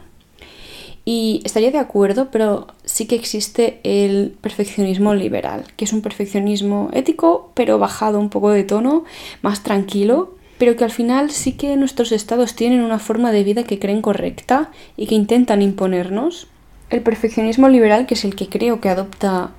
y 1.03 1.41
estaría 1.43 1.71
de 1.71 1.79
acuerdo, 1.79 2.29
pero 2.31 2.67
sí 2.85 3.07
que 3.07 3.15
existe 3.15 3.79
el 3.83 4.35
perfeccionismo 4.39 5.15
liberal, 5.15 5.65
que 5.75 5.85
es 5.85 5.93
un 5.93 6.01
perfeccionismo 6.01 6.89
ético, 6.93 7.51
pero 7.55 7.79
bajado 7.79 8.19
un 8.19 8.29
poco 8.29 8.51
de 8.51 8.63
tono, 8.63 9.03
más 9.41 9.63
tranquilo, 9.63 10.35
pero 10.59 10.75
que 10.75 10.83
al 10.83 10.91
final 10.91 11.31
sí 11.31 11.53
que 11.53 11.75
nuestros 11.75 12.11
estados 12.11 12.55
tienen 12.55 12.81
una 12.81 12.99
forma 12.99 13.31
de 13.31 13.43
vida 13.43 13.63
que 13.63 13.79
creen 13.79 14.03
correcta 14.03 14.69
y 14.95 15.07
que 15.07 15.15
intentan 15.15 15.63
imponernos. 15.63 16.47
El 16.91 17.01
perfeccionismo 17.01 17.69
liberal, 17.69 18.05
que 18.05 18.15
es 18.15 18.25
el 18.25 18.35
que 18.35 18.49
creo 18.49 18.81
que 18.81 18.89
adopta 18.89 19.51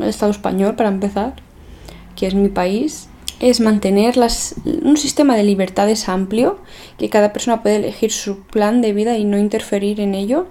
el 0.00 0.08
Estado 0.08 0.32
español 0.32 0.74
para 0.74 0.88
empezar, 0.88 1.34
que 2.16 2.26
es 2.26 2.34
mi 2.34 2.48
país, 2.48 3.08
es 3.38 3.60
mantener 3.60 4.16
un 4.82 4.96
sistema 4.96 5.36
de 5.36 5.44
libertades 5.44 6.08
amplio, 6.08 6.58
que 6.98 7.08
cada 7.08 7.32
persona 7.32 7.62
puede 7.62 7.76
elegir 7.76 8.10
su 8.10 8.40
plan 8.40 8.82
de 8.82 8.92
vida 8.92 9.16
y 9.16 9.24
no 9.24 9.38
interferir 9.38 10.00
en 10.00 10.14
ello, 10.14 10.46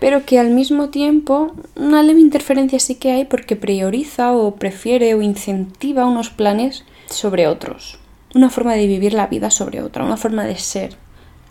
pero 0.00 0.24
que 0.24 0.38
al 0.38 0.50
mismo 0.50 0.88
tiempo 0.88 1.52
una 1.76 2.02
leve 2.02 2.20
interferencia 2.20 2.80
sí 2.80 2.96
que 2.96 3.12
hay 3.12 3.24
porque 3.26 3.54
prioriza 3.54 4.32
o 4.32 4.56
prefiere 4.56 5.14
o 5.14 5.22
incentiva 5.22 6.06
unos 6.06 6.30
planes 6.30 6.84
sobre 7.08 7.46
otros, 7.46 7.98
una 8.34 8.50
forma 8.50 8.74
de 8.74 8.86
vivir 8.86 9.12
la 9.12 9.26
vida 9.26 9.50
sobre 9.50 9.82
otra, 9.82 10.04
una 10.04 10.16
forma 10.16 10.44
de 10.44 10.56
ser 10.56 10.96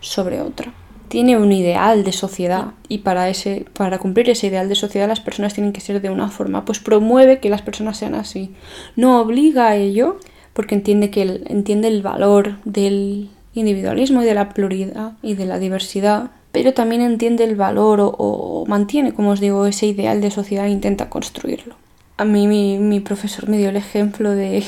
sobre 0.02 0.42
otra. 0.42 0.74
Tiene 1.08 1.38
un 1.38 1.52
ideal 1.52 2.04
de 2.04 2.12
sociedad 2.12 2.72
y 2.88 3.00
para, 3.00 3.30
ese, 3.30 3.66
para 3.74 4.00
cumplir 4.00 4.30
ese 4.30 4.48
ideal 4.48 4.70
de 4.70 4.76
sociedad 4.76 5.08
las 5.08 5.20
personas 5.20 5.54
tienen 5.54 5.74
que 5.74 5.82
ser 5.82 6.02
de 6.02 6.10
una 6.10 6.30
forma, 6.30 6.66
pues 6.66 6.80
promueve 6.80 7.40
que 7.40 7.50
las 7.50 7.62
personas 7.62 7.98
sean 7.98 8.16
así. 8.16 8.54
No 8.96 9.22
obliga 9.22 9.68
a 9.68 9.76
ello 9.76 10.20
porque 10.54 10.76
entiende, 10.76 11.10
que 11.12 11.22
entiende 11.22 11.88
el 11.88 12.02
valor 12.02 12.58
del 12.66 13.30
individualismo 13.54 14.22
y 14.22 14.26
de 14.26 14.34
la 14.34 14.50
pluralidad 14.50 15.14
y 15.22 15.36
de 15.36 15.46
la 15.46 15.60
diversidad 15.60 16.32
pero 16.56 16.74
también 16.74 17.02
entiende 17.02 17.44
el 17.44 17.58
valor 17.58 18.00
o, 18.02 18.64
mantiene, 18.66 19.14
como 19.14 19.32
os 19.32 19.42
digo, 19.42 19.66
ese 19.66 19.88
ideal 19.88 20.22
de 20.22 20.32
sociedad 20.32 20.68
e 20.68 20.70
intenta 20.70 21.10
construirlo. 21.10 21.76
A 22.16 22.24
mí 22.24 22.48
mi, 22.48 23.00
profesor 23.02 23.50
me 23.50 23.58
dio 23.58 23.68
el 23.68 23.76
ejemplo 23.76 24.32
de 24.32 24.64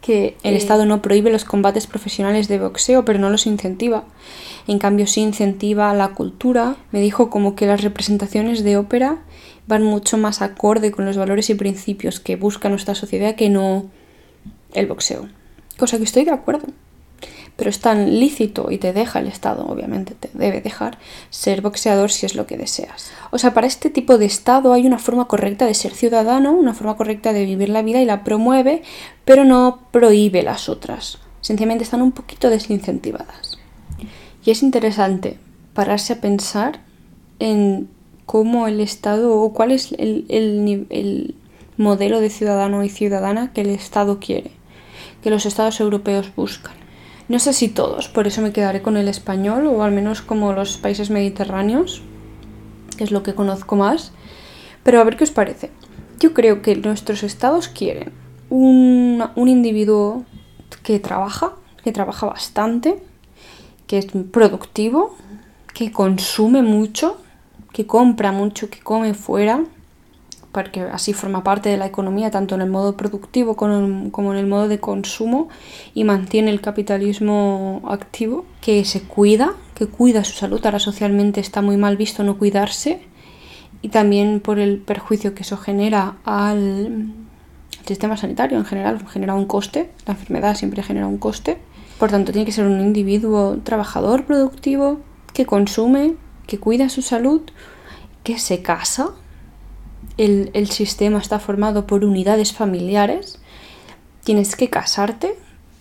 que 0.00 0.34
el 0.42 0.54
eh. 0.54 0.56
Estado 0.56 0.86
no 0.86 1.00
prohíbe 1.00 1.30
los 1.30 1.44
combates 1.44 1.86
profesionales 1.86 2.48
de 2.48 2.58
boxeo, 2.58 3.04
pero 3.04 3.20
no 3.20 3.30
los 3.30 3.46
incentiva. 3.46 4.06
En 4.68 4.78
cambio, 4.78 5.08
sí 5.08 5.22
incentiva 5.22 5.92
la 5.94 6.10
cultura. 6.14 6.76
Me 6.92 7.00
dijo 7.00 7.30
como 7.30 7.56
que 7.56 7.66
las 7.66 7.82
representaciones 7.82 8.62
de 8.62 8.76
ópera 8.76 9.18
van 9.66 9.82
mucho 9.82 10.16
más 10.16 10.40
acorde 10.40 10.92
con 10.92 11.04
los 11.04 11.16
valores 11.16 11.50
y 11.50 11.54
principios 11.54 12.20
que 12.20 12.36
busca 12.36 12.68
nuestra 12.68 12.94
sociedad 12.94 13.34
que 13.34 13.48
no 13.48 13.86
el 14.74 14.86
boxeo. 14.86 15.28
Cosa 15.76 15.98
que 15.98 16.04
estoy 16.04 16.24
de 16.24 16.30
acuerdo 16.30 16.68
pero 17.58 17.70
es 17.70 17.80
tan 17.80 18.20
lícito 18.20 18.70
y 18.70 18.78
te 18.78 18.92
deja 18.92 19.18
el 19.18 19.26
Estado, 19.26 19.66
obviamente 19.66 20.14
te 20.14 20.30
debe 20.32 20.60
dejar, 20.60 20.96
ser 21.28 21.60
boxeador 21.60 22.12
si 22.12 22.24
es 22.24 22.36
lo 22.36 22.46
que 22.46 22.56
deseas. 22.56 23.10
O 23.32 23.38
sea, 23.38 23.52
para 23.52 23.66
este 23.66 23.90
tipo 23.90 24.16
de 24.16 24.26
Estado 24.26 24.72
hay 24.72 24.86
una 24.86 25.00
forma 25.00 25.26
correcta 25.26 25.66
de 25.66 25.74
ser 25.74 25.92
ciudadano, 25.92 26.52
una 26.52 26.72
forma 26.72 26.96
correcta 26.96 27.32
de 27.32 27.44
vivir 27.44 27.68
la 27.70 27.82
vida 27.82 28.00
y 28.00 28.04
la 28.04 28.22
promueve, 28.22 28.84
pero 29.24 29.44
no 29.44 29.80
prohíbe 29.90 30.44
las 30.44 30.68
otras. 30.68 31.18
Sencillamente 31.40 31.82
están 31.82 32.00
un 32.00 32.12
poquito 32.12 32.48
desincentivadas. 32.48 33.57
Y 34.48 34.50
es 34.50 34.62
interesante 34.62 35.36
pararse 35.74 36.14
a 36.14 36.20
pensar 36.22 36.80
en 37.38 37.86
cómo 38.24 38.66
el 38.66 38.80
Estado 38.80 39.38
o 39.38 39.52
cuál 39.52 39.72
es 39.72 39.92
el, 39.98 40.24
el 40.88 41.34
modelo 41.76 42.18
de 42.18 42.30
ciudadano 42.30 42.82
y 42.82 42.88
ciudadana 42.88 43.52
que 43.52 43.60
el 43.60 43.68
Estado 43.68 44.20
quiere, 44.20 44.52
que 45.22 45.28
los 45.28 45.44
Estados 45.44 45.80
europeos 45.80 46.34
buscan. 46.34 46.72
No 47.28 47.40
sé 47.40 47.52
si 47.52 47.68
todos, 47.68 48.08
por 48.08 48.26
eso 48.26 48.40
me 48.40 48.52
quedaré 48.52 48.80
con 48.80 48.96
el 48.96 49.08
español 49.08 49.66
o 49.66 49.82
al 49.82 49.92
menos 49.92 50.22
como 50.22 50.54
los 50.54 50.78
países 50.78 51.10
mediterráneos, 51.10 52.00
que 52.96 53.04
es 53.04 53.10
lo 53.10 53.22
que 53.22 53.34
conozco 53.34 53.76
más. 53.76 54.12
Pero 54.82 54.98
a 54.98 55.04
ver 55.04 55.18
qué 55.18 55.24
os 55.24 55.30
parece. 55.30 55.70
Yo 56.20 56.32
creo 56.32 56.62
que 56.62 56.74
nuestros 56.74 57.22
estados 57.22 57.68
quieren 57.68 58.12
un, 58.48 59.22
un 59.36 59.48
individuo 59.48 60.24
que 60.82 60.98
trabaja, 61.00 61.52
que 61.84 61.92
trabaja 61.92 62.24
bastante, 62.24 63.06
que 63.88 63.98
es 63.98 64.06
productivo, 64.30 65.16
que 65.74 65.90
consume 65.90 66.62
mucho, 66.62 67.20
que 67.72 67.86
compra 67.86 68.30
mucho, 68.30 68.70
que 68.70 68.78
come 68.78 69.14
fuera, 69.14 69.64
porque 70.52 70.82
así 70.82 71.12
forma 71.12 71.42
parte 71.42 71.68
de 71.68 71.76
la 71.76 71.86
economía 71.86 72.30
tanto 72.30 72.54
en 72.54 72.62
el 72.62 72.70
modo 72.70 72.96
productivo 72.96 73.56
como 73.56 74.32
en 74.32 74.38
el 74.38 74.46
modo 74.46 74.68
de 74.68 74.78
consumo 74.78 75.48
y 75.94 76.04
mantiene 76.04 76.50
el 76.50 76.60
capitalismo 76.60 77.82
activo, 77.88 78.44
que 78.60 78.84
se 78.84 79.02
cuida, 79.02 79.54
que 79.74 79.86
cuida 79.86 80.24
su 80.24 80.34
salud. 80.34 80.60
Ahora 80.64 80.78
socialmente 80.78 81.40
está 81.40 81.62
muy 81.62 81.76
mal 81.76 81.96
visto 81.96 82.22
no 82.24 82.38
cuidarse 82.38 83.00
y 83.82 83.88
también 83.88 84.40
por 84.40 84.58
el 84.58 84.78
perjuicio 84.78 85.34
que 85.34 85.42
eso 85.42 85.56
genera 85.56 86.16
al 86.24 87.12
sistema 87.86 88.16
sanitario 88.16 88.58
en 88.58 88.64
general, 88.64 88.98
genera 89.08 89.34
un 89.34 89.46
coste, 89.46 89.90
la 90.06 90.12
enfermedad 90.14 90.54
siempre 90.56 90.82
genera 90.82 91.06
un 91.06 91.18
coste. 91.18 91.58
Por 91.98 92.10
tanto, 92.10 92.32
tiene 92.32 92.46
que 92.46 92.52
ser 92.52 92.66
un 92.66 92.80
individuo 92.80 93.58
trabajador, 93.64 94.24
productivo, 94.24 95.00
que 95.32 95.46
consume, 95.46 96.14
que 96.46 96.58
cuida 96.58 96.88
su 96.88 97.02
salud, 97.02 97.42
que 98.22 98.38
se 98.38 98.62
casa, 98.62 99.10
el, 100.16 100.68
sistema 100.68 101.18
está 101.18 101.38
formado 101.38 101.86
por 101.86 102.04
unidades 102.04 102.52
familiares, 102.52 103.40
tienes 104.24 104.56
que 104.56 104.68
casarte. 104.68 105.34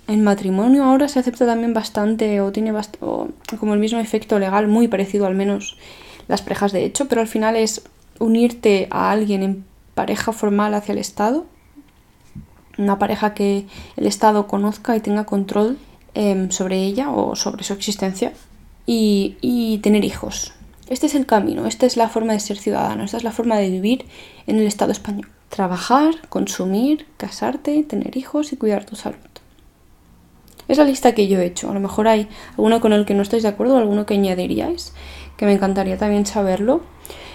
En 0.07 0.23
matrimonio 0.23 0.85
ahora 0.85 1.09
se 1.09 1.19
acepta 1.19 1.45
también 1.45 1.73
bastante 1.73 2.39
o 2.39 2.51
tiene 2.51 2.71
como 3.59 3.73
el 3.73 3.79
mismo 3.79 3.99
efecto 3.99 4.39
legal, 4.39 4.67
muy 4.67 4.87
parecido 4.87 5.25
al 5.25 5.35
menos 5.35 5.77
las 6.27 6.41
parejas 6.41 6.71
de 6.71 6.85
hecho, 6.85 7.07
pero 7.07 7.21
al 7.21 7.27
final 7.27 7.55
es 7.55 7.83
unirte 8.19 8.87
a 8.89 9.11
alguien 9.11 9.43
en 9.43 9.65
pareja 9.95 10.31
formal 10.31 10.73
hacia 10.75 10.93
el 10.93 10.99
Estado, 10.99 11.45
una 12.77 12.99
pareja 12.99 13.33
que 13.33 13.65
el 13.97 14.05
Estado 14.05 14.47
conozca 14.47 14.95
y 14.95 15.01
tenga 15.01 15.25
control 15.25 15.77
em, 16.17 16.49
sobre 16.49 16.77
ella 16.83 17.11
o 17.11 17.35
sobre 17.35 17.63
su 17.63 17.73
existencia 17.73 18.33
y 18.85 19.79
tener 19.83 20.03
hijos. 20.05 20.53
Este 20.89 21.07
es 21.07 21.15
el 21.15 21.25
camino, 21.25 21.65
esta 21.65 21.85
es 21.85 21.97
la 21.97 22.07
forma 22.07 22.31
de 22.31 22.39
ser 22.39 22.57
ciudadano, 22.57 23.03
esta 23.03 23.17
es 23.17 23.23
la 23.25 23.31
forma 23.31 23.57
de 23.57 23.69
vivir 23.69 24.05
en 24.47 24.55
el 24.55 24.67
Estado 24.67 24.93
español. 24.93 25.29
Trabajar, 25.49 26.15
consumir, 26.29 27.05
casarte, 27.17 27.83
tener 27.83 28.15
hijos 28.15 28.53
y 28.53 28.57
cuidar 28.57 28.85
tu 28.85 28.95
salud. 28.95 29.17
Es 30.69 30.77
la 30.77 30.85
lista 30.85 31.13
que 31.13 31.27
yo 31.27 31.39
he 31.39 31.45
hecho. 31.45 31.69
A 31.69 31.73
lo 31.73 31.81
mejor 31.81 32.07
hay 32.07 32.29
alguno 32.51 32.79
con 32.79 32.93
el 32.93 33.05
que 33.05 33.13
no 33.13 33.21
estáis 33.21 33.43
de 33.43 33.49
acuerdo, 33.49 33.77
alguno 33.77 34.05
que 34.05 34.13
añadiríais, 34.13 34.93
que 35.35 35.45
me 35.45 35.53
encantaría 35.53 35.97
también 35.97 36.25
saberlo. 36.25 36.81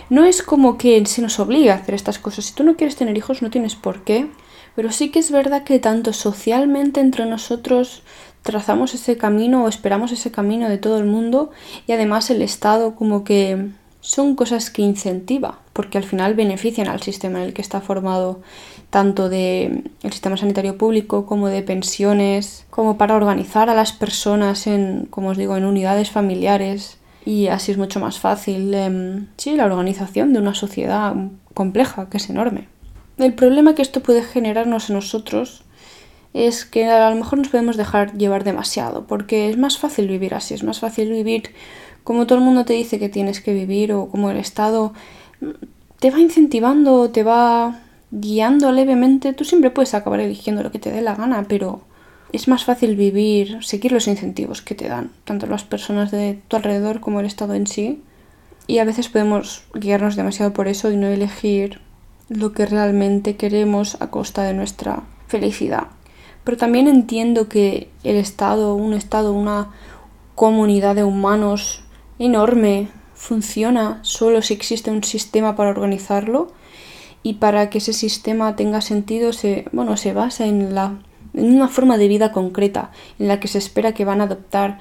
No 0.09 0.25
es 0.25 0.43
como 0.43 0.79
que 0.79 1.05
se 1.07 1.23
nos 1.23 1.39
obliga 1.39 1.75
a 1.75 1.77
hacer 1.77 1.95
estas 1.95 2.19
cosas. 2.19 2.47
Si 2.47 2.55
tú 2.55 2.65
no 2.65 2.77
quieres 2.77 2.97
tener 2.97 3.17
hijos, 3.17 3.43
no 3.43 3.51
tienes 3.51 3.75
por 3.75 4.05
qué. 4.05 4.29
Pero 4.77 4.91
sí 4.93 5.11
que 5.11 5.19
es 5.19 5.31
verdad 5.31 5.65
que 5.65 5.79
tanto 5.79 6.15
socialmente 6.15 7.01
entre 7.01 7.27
nosotros 7.27 8.03
trazamos 8.43 8.95
ese 8.95 9.17
camino 9.17 9.65
o 9.65 9.69
esperamos 9.69 10.13
ese 10.13 10.31
camino 10.31 10.69
de 10.69 10.79
todo 10.79 10.99
el 10.99 11.05
mundo 11.05 11.51
y 11.87 11.93
además 11.93 12.31
el 12.31 12.43
Estado 12.43 12.95
como 12.95 13.25
que 13.25 13.71
son 14.01 14.35
cosas 14.35 14.71
que 14.71 14.83
incentiva 14.83 15.61
porque 15.73 15.99
al 15.99 16.05
final 16.05 16.35
benefician 16.35 16.89
al 16.89 17.03
sistema 17.03 17.39
en 17.39 17.47
el 17.47 17.55
que 17.55 17.63
está 17.63 17.81
formado 17.81 18.41
tanto 18.91 19.29
de 19.29 19.85
el 20.03 20.13
sistema 20.13 20.37
sanitario 20.37 20.77
público 20.77 21.25
como 21.25 21.49
de 21.49 21.63
pensiones 21.63 22.67
como 22.71 22.99
para 22.99 23.15
organizar 23.15 23.71
a 23.71 23.75
las 23.75 23.93
personas 23.93 24.67
en 24.67 25.07
como 25.09 25.29
os 25.29 25.37
digo 25.37 25.57
en 25.57 25.65
unidades 25.65 26.11
familiares 26.11 26.99
y 27.25 27.47
así 27.49 27.73
es 27.73 27.79
mucho 27.79 28.01
más 28.01 28.19
fácil, 28.19 28.75
em, 28.75 29.27
sí, 29.37 29.55
la 29.57 29.67
organización 29.67 30.33
de 30.33 30.41
una 30.41 30.55
sociedad 30.55 31.15
compleja, 31.55 32.09
que 32.11 32.17
es 32.17 32.29
enorme. 32.31 32.69
El 33.19 33.35
problema 33.35 33.75
que 33.75 33.83
esto 33.83 34.01
puede 34.01 34.23
generarnos 34.23 34.91
a 34.91 34.95
nosotros 34.95 35.63
es 36.35 36.65
que 36.65 36.87
a 36.87 37.11
lo 37.11 37.17
mejor 37.17 37.39
nos 37.39 37.49
podemos 37.49 37.77
dejar 37.77 38.17
llevar 38.17 38.45
demasiado, 38.45 39.07
porque 39.07 39.51
es 39.51 39.59
más 39.59 39.79
fácil 39.79 40.09
vivir 40.09 40.35
así, 40.35 40.55
es 40.55 40.65
más 40.65 40.81
fácil 40.81 41.11
vivir 41.11 41.51
como 42.05 42.27
todo 42.27 42.39
el 42.39 42.45
mundo 42.45 42.65
te 42.65 42.73
dice 42.73 42.99
que 42.99 43.09
tienes 43.09 43.41
que 43.41 43.55
vivir 43.55 43.93
o 43.93 44.09
como 44.09 44.31
el 44.31 44.37
Estado 44.37 44.93
te 46.01 46.11
va 46.11 46.21
incentivando, 46.21 47.11
te 47.11 47.23
va 47.23 47.81
guiando 48.11 48.73
levemente, 48.73 49.33
tú 49.33 49.45
siempre 49.45 49.71
puedes 49.71 49.95
acabar 49.95 50.21
eligiendo 50.21 50.63
lo 50.63 50.73
que 50.73 50.79
te 50.79 50.91
dé 50.91 51.01
la 51.01 51.15
gana, 51.15 51.47
pero 51.49 51.83
es 52.33 52.49
más 52.49 52.65
fácil 52.65 52.97
vivir, 52.97 53.63
seguir 53.63 53.93
los 53.93 54.09
incentivos 54.09 54.63
que 54.63 54.75
te 54.75 54.89
dan, 54.89 55.13
tanto 55.25 55.47
las 55.47 55.65
personas 55.65 56.11
de 56.11 56.41
tu 56.49 56.57
alrededor 56.57 57.01
como 57.01 57.21
el 57.21 57.27
Estado 57.27 57.55
en 57.55 57.67
sí. 57.67 58.03
Y 58.67 58.79
a 58.79 58.85
veces 58.85 59.09
podemos 59.09 59.65
guiarnos 59.75 60.17
demasiado 60.17 60.53
por 60.53 60.69
eso 60.69 60.91
y 60.91 60.97
no 60.97 61.09
elegir 61.09 61.81
lo 62.29 62.53
que 62.53 62.65
realmente 62.65 63.37
queremos 63.37 64.01
a 64.01 64.11
costa 64.11 64.45
de 64.45 64.55
nuestra 64.55 65.03
felicidad. 65.27 65.89
Pero 66.45 66.57
también 66.57 66.89
entiendo 66.89 67.49
que 67.49 67.89
el 68.05 68.17
Estado, 68.17 68.75
un 68.75 68.95
Estado, 68.95 69.33
una 69.33 69.71
comunidad 70.35 70.95
de 70.95 71.05
humanos 71.05 71.85
enorme, 72.19 72.89
funciona 73.15 74.01
solo 74.03 74.43
si 74.43 74.55
existe 74.55 74.91
un 74.91 75.05
sistema 75.05 75.55
para 75.55 75.71
organizarlo 75.71 76.51
y 77.23 77.35
para 77.35 77.71
que 77.71 77.79
ese 77.79 77.93
sistema 77.93 78.57
tenga 78.57 78.81
sentido 78.81 79.33
se, 79.33 79.67
bueno, 79.71 79.97
se 79.97 80.13
basa 80.13 80.47
en, 80.47 80.75
la, 80.75 80.99
en 81.35 81.55
una 81.55 81.69
forma 81.69 81.99
de 81.99 82.09
vida 82.09 82.33
concreta 82.33 82.91
en 83.21 83.29
la 83.29 83.39
que 83.39 83.47
se 83.47 83.59
espera 83.59 83.95
que 83.95 84.05
van 84.05 84.21
a 84.21 84.25
adoptar 84.25 84.81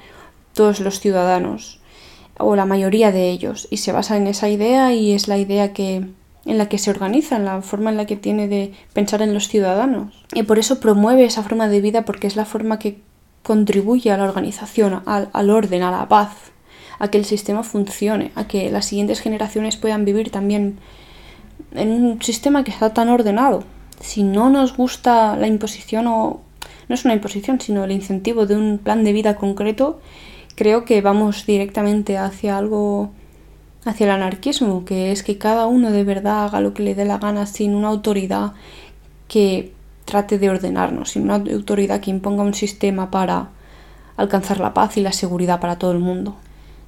todos 0.54 0.80
los 0.80 0.98
ciudadanos 0.98 1.80
o 2.38 2.56
la 2.56 2.66
mayoría 2.66 3.12
de 3.12 3.30
ellos. 3.30 3.68
Y 3.70 3.76
se 3.76 3.92
basa 3.92 4.16
en 4.16 4.26
esa 4.26 4.48
idea 4.48 4.92
y 4.92 5.12
es 5.12 5.28
la 5.28 5.38
idea 5.38 5.72
que 5.72 6.08
en 6.44 6.58
la 6.58 6.68
que 6.68 6.78
se 6.78 6.90
organiza, 6.90 7.36
en 7.36 7.44
la 7.44 7.62
forma 7.62 7.90
en 7.90 7.96
la 7.96 8.06
que 8.06 8.16
tiene 8.16 8.48
de 8.48 8.72
pensar 8.92 9.22
en 9.22 9.34
los 9.34 9.48
ciudadanos. 9.48 10.24
Y 10.34 10.42
por 10.42 10.58
eso 10.58 10.80
promueve 10.80 11.24
esa 11.24 11.42
forma 11.42 11.68
de 11.68 11.80
vida 11.80 12.04
porque 12.04 12.26
es 12.26 12.36
la 12.36 12.44
forma 12.44 12.78
que 12.78 13.00
contribuye 13.42 14.10
a 14.10 14.16
la 14.16 14.24
organización, 14.24 15.02
al, 15.06 15.28
al 15.32 15.50
orden, 15.50 15.82
a 15.82 15.90
la 15.90 16.08
paz, 16.08 16.30
a 16.98 17.08
que 17.08 17.18
el 17.18 17.24
sistema 17.24 17.62
funcione, 17.62 18.32
a 18.34 18.46
que 18.46 18.70
las 18.70 18.86
siguientes 18.86 19.20
generaciones 19.20 19.76
puedan 19.76 20.04
vivir 20.04 20.30
también 20.30 20.78
en 21.74 21.90
un 21.90 22.22
sistema 22.22 22.64
que 22.64 22.70
está 22.70 22.92
tan 22.92 23.08
ordenado. 23.08 23.64
Si 24.00 24.22
no 24.22 24.50
nos 24.50 24.76
gusta 24.76 25.36
la 25.36 25.46
imposición 25.46 26.06
o 26.06 26.40
no 26.88 26.94
es 26.94 27.04
una 27.04 27.14
imposición, 27.14 27.60
sino 27.60 27.84
el 27.84 27.92
incentivo 27.92 28.46
de 28.46 28.56
un 28.56 28.78
plan 28.78 29.04
de 29.04 29.12
vida 29.12 29.36
concreto, 29.36 30.00
creo 30.54 30.84
que 30.84 31.00
vamos 31.00 31.46
directamente 31.46 32.18
hacia 32.18 32.58
algo 32.58 33.10
hacia 33.84 34.04
el 34.04 34.10
anarquismo, 34.10 34.84
que 34.84 35.12
es 35.12 35.22
que 35.22 35.38
cada 35.38 35.66
uno 35.66 35.90
de 35.90 36.04
verdad 36.04 36.44
haga 36.44 36.60
lo 36.60 36.74
que 36.74 36.82
le 36.82 36.94
dé 36.94 37.04
la 37.04 37.18
gana 37.18 37.46
sin 37.46 37.74
una 37.74 37.88
autoridad 37.88 38.52
que 39.28 39.72
trate 40.04 40.38
de 40.38 40.50
ordenarnos, 40.50 41.10
sin 41.10 41.22
una 41.22 41.36
autoridad 41.36 42.00
que 42.00 42.10
imponga 42.10 42.42
un 42.42 42.54
sistema 42.54 43.10
para 43.10 43.48
alcanzar 44.16 44.60
la 44.60 44.74
paz 44.74 44.96
y 44.96 45.00
la 45.00 45.12
seguridad 45.12 45.60
para 45.60 45.78
todo 45.78 45.92
el 45.92 45.98
mundo. 45.98 46.36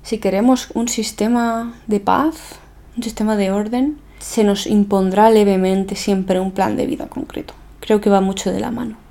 Si 0.02 0.18
queremos 0.18 0.68
un 0.74 0.88
sistema 0.88 1.74
de 1.86 2.00
paz, 2.00 2.58
un 2.96 3.02
sistema 3.02 3.36
de 3.36 3.50
orden, 3.50 3.98
se 4.18 4.44
nos 4.44 4.66
impondrá 4.66 5.30
levemente 5.30 5.96
siempre 5.96 6.40
un 6.40 6.52
plan 6.52 6.76
de 6.76 6.86
vida 6.86 7.06
concreto. 7.08 7.54
Creo 7.80 8.00
que 8.00 8.10
va 8.10 8.20
mucho 8.20 8.52
de 8.52 8.60
la 8.60 8.70
mano. 8.70 9.03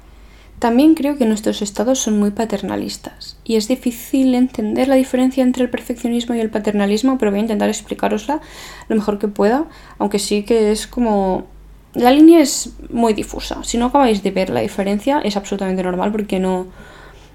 También 0.64 0.96
creo 0.96 1.18
que 1.18 1.26
nuestros 1.26 1.62
estados 1.62 2.00
son 2.00 2.18
muy 2.18 2.32
paternalistas 2.32 3.36
y 3.44 3.58
es 3.58 3.68
difícil 3.68 4.34
entender 4.34 4.88
la 4.88 4.96
diferencia 4.96 5.44
entre 5.44 5.66
el 5.66 5.70
perfeccionismo 5.70 6.36
y 6.36 6.40
el 6.40 6.50
paternalismo, 6.50 7.18
pero 7.18 7.32
voy 7.32 7.42
a 7.42 7.42
intentar 7.42 7.68
explicarosla 7.68 8.40
lo 8.88 8.96
mejor 8.96 9.20
que 9.20 9.28
pueda, 9.28 9.66
aunque 10.00 10.20
sí 10.20 10.44
que 10.44 10.72
es 10.72 10.88
como... 10.88 11.48
La 11.96 12.12
línea 12.12 12.40
es 12.40 12.76
muy 12.90 13.14
difusa. 13.14 13.62
Si 13.66 13.78
no 13.78 13.88
acabáis 13.88 14.24
de 14.24 14.32
ver 14.32 14.52
la 14.52 14.62
diferencia 14.62 15.20
es 15.20 15.36
absolutamente 15.36 15.84
normal 15.84 16.14
porque 16.14 16.40
no... 16.40 16.68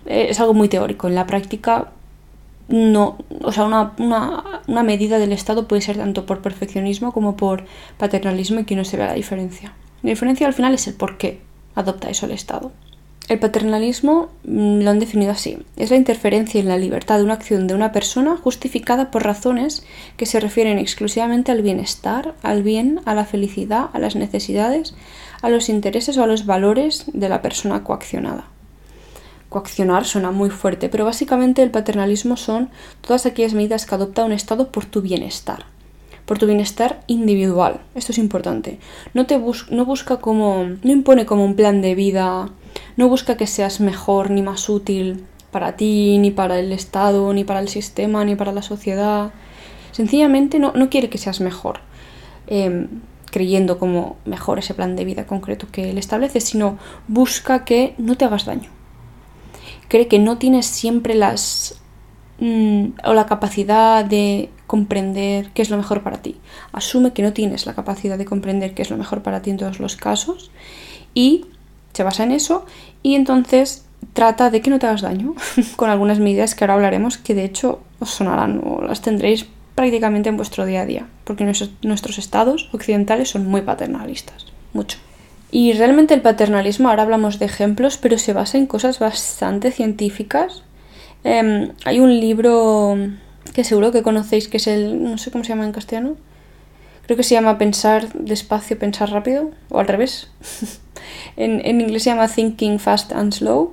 Eh, 0.07 0.29
es 0.31 0.40
algo 0.40 0.55
muy 0.55 0.70
teórico. 0.70 1.07
En 1.07 1.14
la 1.14 1.26
práctica 1.26 1.92
no, 2.68 3.18
o 3.42 3.52
sea, 3.52 3.66
una, 3.66 3.92
una, 3.98 4.83
medida 4.83 5.18
del 5.18 5.35
Estado 5.35 5.68
puede 5.68 5.83
ser 5.83 5.98
tanto 5.98 6.24
por 6.24 6.40
perfeccionismo 6.40 7.12
como 7.12 7.37
por 7.37 7.66
paternalismo 7.98 8.61
y 8.61 8.64
que 8.64 8.74
no 8.74 8.87
se 8.87 8.96
vea 8.96 9.09
la 9.09 9.12
diferencia. 9.12 9.74
La 10.02 10.09
diferencia 10.09 10.46
al 10.46 10.55
final 10.55 10.72
es 10.72 10.87
el 10.87 10.94
por 10.94 11.18
qué 11.18 11.42
adopta 11.74 12.09
eso 12.09 12.24
el 12.24 12.33
Estado. 12.33 12.72
El 13.28 13.38
paternalismo 13.38 14.30
mm, 14.44 14.80
lo 14.80 14.90
han 14.90 14.98
definido 14.98 15.32
así. 15.32 15.58
Es 15.76 15.90
la 15.90 15.96
interferencia 15.96 16.60
en 16.60 16.68
la 16.68 16.78
libertad 16.78 17.18
de 17.18 17.24
una 17.24 17.34
acción 17.34 17.66
de 17.66 17.74
una 17.74 17.92
persona 17.92 18.38
justificada 18.38 19.10
por 19.10 19.24
razones 19.24 19.84
que 20.16 20.24
se 20.24 20.40
refieren 20.40 20.78
exclusivamente 20.78 21.52
al 21.52 21.60
bienestar, 21.60 22.34
al 22.42 22.62
bien, 22.62 23.00
a 23.04 23.14
la 23.14 23.26
felicidad, 23.26 23.90
a 23.92 23.98
las 23.98 24.16
necesidades, 24.16 24.94
a 25.42 25.50
los 25.50 25.68
intereses 25.68 26.16
o 26.16 26.22
a 26.22 26.26
los 26.26 26.46
valores 26.46 27.04
de 27.12 27.28
la 27.28 27.42
persona 27.42 27.84
coaccionada. 27.84 28.46
Coaccionar 29.50 30.06
suena 30.06 30.30
muy 30.30 30.48
fuerte, 30.48 30.88
pero 30.88 31.04
básicamente 31.04 31.62
el 31.62 31.70
paternalismo 31.70 32.36
son 32.38 32.70
todas 33.02 33.26
aquellas 33.26 33.54
medidas 33.54 33.84
que 33.84 33.94
adopta 33.94 34.24
un 34.24 34.32
Estado 34.32 34.68
por 34.72 34.86
tu 34.86 35.02
bienestar, 35.02 35.64
por 36.24 36.38
tu 36.38 36.46
bienestar 36.46 37.02
individual. 37.06 37.80
Esto 37.94 38.12
es 38.12 38.18
importante. 38.18 38.78
No 39.12 39.26
te 39.26 39.38
no 39.70 39.84
busca 39.84 40.16
como 40.16 40.64
no 40.82 40.92
impone 40.92 41.26
como 41.26 41.44
un 41.44 41.56
plan 41.56 41.80
de 41.80 41.94
vida 41.94 42.50
no 42.98 43.08
busca 43.08 43.37
que 43.37 43.46
seas 43.46 43.78
mejor 43.78 44.32
ni 44.32 44.42
más 44.42 44.68
útil 44.68 45.24
para 45.52 45.76
ti, 45.76 46.18
ni 46.18 46.32
para 46.32 46.58
el 46.58 46.72
Estado, 46.72 47.32
ni 47.32 47.44
para 47.44 47.61
el 47.61 47.68
sistema, 47.68 48.24
ni 48.24 48.34
para 48.34 48.50
la 48.50 48.61
sociedad. 48.61 49.30
Sencillamente 49.92 50.58
no, 50.58 50.72
quiere 50.90 51.08
que 51.08 51.16
seas 51.16 51.40
mejor, 51.40 51.78
em, 52.48 52.88
creyendo 53.30 53.78
como 53.78 54.16
mejor 54.24 54.58
ese 54.58 54.74
plan 54.74 54.96
de 54.96 55.04
vida 55.04 55.28
concreto 55.28 55.68
que 55.70 55.90
él 55.90 55.96
establece, 55.96 56.40
sino 56.40 56.76
busca 57.06 57.64
que 57.64 57.94
no 57.98 58.16
te 58.16 58.24
hagas 58.24 58.46
daño. 58.46 58.68
Cree 59.87 60.08
que 60.08 60.18
no 60.18 60.38
tienes 60.38 60.66
siempre 60.66 61.14
las 61.14 61.80
mm, 62.40 62.94
o 63.04 63.14
la 63.14 63.26
capacidad 63.26 64.04
de 64.04 64.50
comprender 64.66 65.50
qué 65.54 65.62
es 65.62 65.70
lo 65.70 65.76
mejor 65.76 66.02
para 66.02 66.20
ti. 66.20 66.37
Asume 66.72 67.12
que 67.12 67.22
no 67.22 67.32
tienes 67.32 67.64
la 67.64 67.74
capacidad 67.74 68.18
de 68.18 68.24
comprender 68.24 68.74
qué 68.74 68.82
es 68.82 68.90
lo 68.90 68.96
mejor 68.96 69.22
para 69.22 69.40
ti 69.40 69.50
en 69.50 69.56
todos 69.56 69.78
los 69.78 69.94
casos 69.94 70.50
y 71.14 71.46
se 71.92 72.03
basa 72.03 72.24
en 72.24 72.33
eso 72.33 72.64
y 73.03 73.14
entonces 73.14 73.85
trata 74.12 74.51
de 74.51 74.61
que 74.61 74.70
no 74.70 74.79
te 74.79 74.87
hagas 74.87 75.03
daño 75.03 75.35
con 75.77 75.90
algunas 75.90 76.20
medidas 76.20 76.55
que 76.55 76.64
ahora 76.64 76.74
hablaremos 76.74 77.18
que 77.18 77.35
de 77.35 77.44
hecho 77.44 77.81
os 77.98 78.11
sonarán 78.11 78.61
o 78.64 78.83
las 78.83 79.03
tendréis 79.03 79.46
prácticamente 79.79 80.29
en 80.29 80.37
vuestro 80.37 80.66
día 80.66 80.81
a 80.81 80.87
día, 80.87 81.07
porque 81.22 81.44
nuestros, 81.44 82.18
estados 82.18 82.68
occidentales 82.72 83.31
son 83.31 83.46
muy 83.46 83.62
paternalistas, 83.62 84.46
mucho. 84.72 84.98
Y 85.53 85.72
realmente 85.72 86.14
el 86.14 86.20
paternalismo, 86.20 86.88
ahora 86.88 87.05
hablamos 87.05 87.38
de 87.38 87.44
ejemplos, 87.44 87.96
pero 87.96 88.18
se 88.18 88.33
basa 88.33 88.59
en 88.59 88.66
cosas 88.66 88.98
bastante 88.98 89.70
científicas. 89.70 90.64
Em, 91.22 91.70
hay 91.85 92.01
un 92.01 92.18
libro 92.18 92.96
que 93.55 93.62
seguro 93.62 93.92
que 93.92 94.03
conocéis, 94.03 94.48
que 94.48 94.57
es 94.57 94.66
el, 94.66 95.01
no 95.01 95.16
sé 95.16 95.31
cómo 95.31 95.44
se 95.44 95.51
llama 95.51 95.64
en 95.64 95.70
castellano, 95.70 96.16
creo 97.09 97.16
que 97.16 97.23
se 97.23 97.35
llama 97.35 97.57
Pensar 97.57 98.12
despacio, 98.12 98.79
pensar 98.79 99.11
rápido, 99.11 99.51
o 99.71 99.81
al 99.81 99.88
revés. 99.88 100.29
En, 101.37 101.81
inglés 101.81 102.03
se 102.03 102.11
llama 102.11 102.29
Thinking 102.29 102.79
Fast 102.81 103.12
and 103.12 103.33
Slow, 103.33 103.73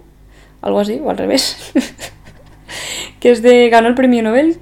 algo 0.62 0.80
así, 0.80 1.02
o 1.04 1.10
al 1.10 1.17
revés. 1.17 1.58
que 3.19 3.32
es 3.32 3.41
de. 3.41 3.67
ganó 3.69 3.88
el 3.88 3.95
premio 3.95 4.24
Nobel, 4.24 4.58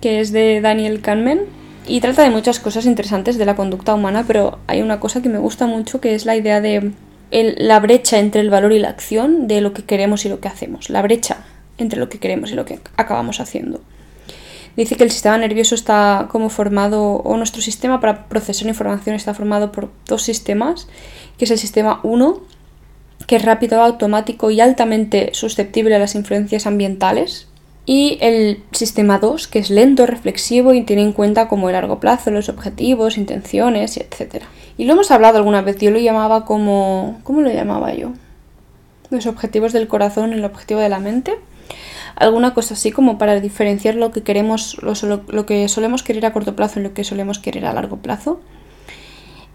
que 0.00 0.20
es 0.20 0.32
de 0.32 0.60
Daniel 0.60 1.02
Kahneman. 1.02 1.40
Y 1.86 2.00
trata 2.00 2.22
de 2.22 2.30
muchas 2.30 2.60
cosas 2.60 2.86
interesantes 2.86 3.36
de 3.36 3.44
la 3.44 3.56
conducta 3.56 3.92
humana, 3.92 4.24
pero 4.26 4.58
hay 4.68 4.80
una 4.80 5.00
cosa 5.00 5.20
que 5.20 5.28
me 5.28 5.38
gusta 5.38 5.66
mucho 5.66 6.00
que 6.00 6.14
es 6.14 6.24
la 6.24 6.36
idea 6.36 6.62
de 6.62 6.92
la 7.30 7.80
brecha 7.80 8.20
entre 8.20 8.40
el 8.40 8.48
valor 8.48 8.72
y 8.72 8.78
la 8.78 8.88
acción 8.88 9.48
de 9.48 9.60
lo 9.60 9.74
que 9.74 9.82
queremos 9.82 10.24
y 10.24 10.28
lo 10.30 10.40
que 10.40 10.48
hacemos. 10.48 10.88
La 10.88 11.02
brecha 11.02 11.38
entre 11.76 11.98
lo 11.98 12.08
que 12.08 12.20
queremos 12.20 12.52
y 12.52 12.54
lo 12.54 12.64
que 12.64 12.78
acabamos 12.96 13.40
haciendo. 13.40 13.82
Dice 14.76 14.96
que 14.96 15.04
el 15.04 15.10
sistema 15.10 15.38
nervioso 15.38 15.74
está 15.74 16.28
como 16.30 16.48
formado, 16.48 17.16
o 17.16 17.36
nuestro 17.36 17.62
sistema 17.62 18.00
para 18.00 18.26
procesar 18.28 18.66
información 18.66 19.14
está 19.14 19.34
formado 19.34 19.70
por 19.70 19.90
dos 20.06 20.22
sistemas 20.22 20.88
que 21.38 21.44
es 21.44 21.50
el 21.50 21.58
sistema 21.58 22.00
1, 22.02 22.40
que 23.26 23.36
es 23.36 23.44
rápido, 23.44 23.82
automático 23.82 24.50
y 24.50 24.60
altamente 24.60 25.30
susceptible 25.32 25.94
a 25.94 25.98
las 25.98 26.14
influencias 26.14 26.66
ambientales. 26.66 27.48
Y 27.86 28.16
el 28.22 28.62
sistema 28.72 29.18
2, 29.18 29.46
que 29.46 29.58
es 29.58 29.68
lento, 29.68 30.06
reflexivo 30.06 30.72
y 30.72 30.82
tiene 30.82 31.02
en 31.02 31.12
cuenta 31.12 31.48
como 31.48 31.68
el 31.68 31.74
largo 31.74 32.00
plazo, 32.00 32.30
los 32.30 32.48
objetivos, 32.48 33.18
intenciones, 33.18 33.98
etc. 33.98 34.44
Y 34.78 34.84
lo 34.86 34.94
hemos 34.94 35.10
hablado 35.10 35.36
alguna 35.36 35.60
vez, 35.60 35.76
yo 35.78 35.90
lo 35.90 35.98
llamaba 35.98 36.46
como... 36.46 37.20
¿Cómo 37.24 37.42
lo 37.42 37.52
llamaba 37.52 37.92
yo? 37.92 38.12
Los 39.10 39.26
objetivos 39.26 39.74
del 39.74 39.86
corazón, 39.86 40.32
el 40.32 40.44
objetivo 40.44 40.80
de 40.80 40.88
la 40.88 40.98
mente. 40.98 41.34
Alguna 42.16 42.54
cosa 42.54 42.74
así 42.74 42.92
como 42.92 43.18
para 43.18 43.40
diferenciar 43.40 43.96
lo 43.96 44.10
que 44.12 44.22
queremos, 44.22 44.76
lo, 44.82 45.22
lo 45.26 45.46
que 45.46 45.68
solemos 45.68 46.02
querer 46.02 46.26
a 46.26 46.32
corto 46.32 46.54
plazo 46.54 46.80
y 46.80 46.82
lo 46.82 46.94
que 46.94 47.04
solemos 47.04 47.38
querer 47.38 47.66
a 47.66 47.72
largo 47.72 47.98
plazo. 47.98 48.40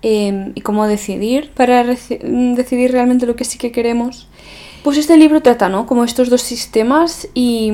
Em, 0.02 0.54
y 0.56 0.62
cómo 0.62 0.88
decidir 0.88 1.52
para 1.52 1.84
decidir 1.84 2.92
realmente 2.94 3.26
lo 3.26 3.36
que 3.36 3.44
sí 3.44 3.58
que 3.58 3.74
queremos. 3.74 4.30
Pues 4.82 4.98
este 4.98 5.18
libro 5.18 5.42
trata, 5.42 5.68
¿no? 5.68 5.86
Como 5.86 6.06
estos 6.06 6.30
dos 6.30 6.42
sistemas 6.42 7.28
y, 7.34 7.74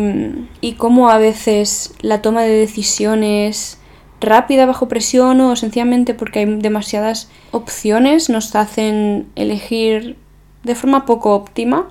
y 0.60 0.74
cómo 0.74 1.10
a 1.10 1.20
veces 1.20 1.94
la 2.02 2.24
toma 2.24 2.42
de 2.42 2.50
decisiones 2.50 3.78
rápida 4.22 4.66
bajo 4.66 4.88
presión 4.88 5.40
o 5.42 5.56
sencillamente 5.56 6.16
porque 6.16 6.40
hay 6.40 6.46
demasiadas 6.46 7.30
opciones 7.52 8.30
nos 8.30 8.56
hacen 8.56 9.28
elegir 9.36 10.18
de 10.64 10.74
forma 10.74 11.06
poco 11.06 11.36
óptima. 11.36 11.90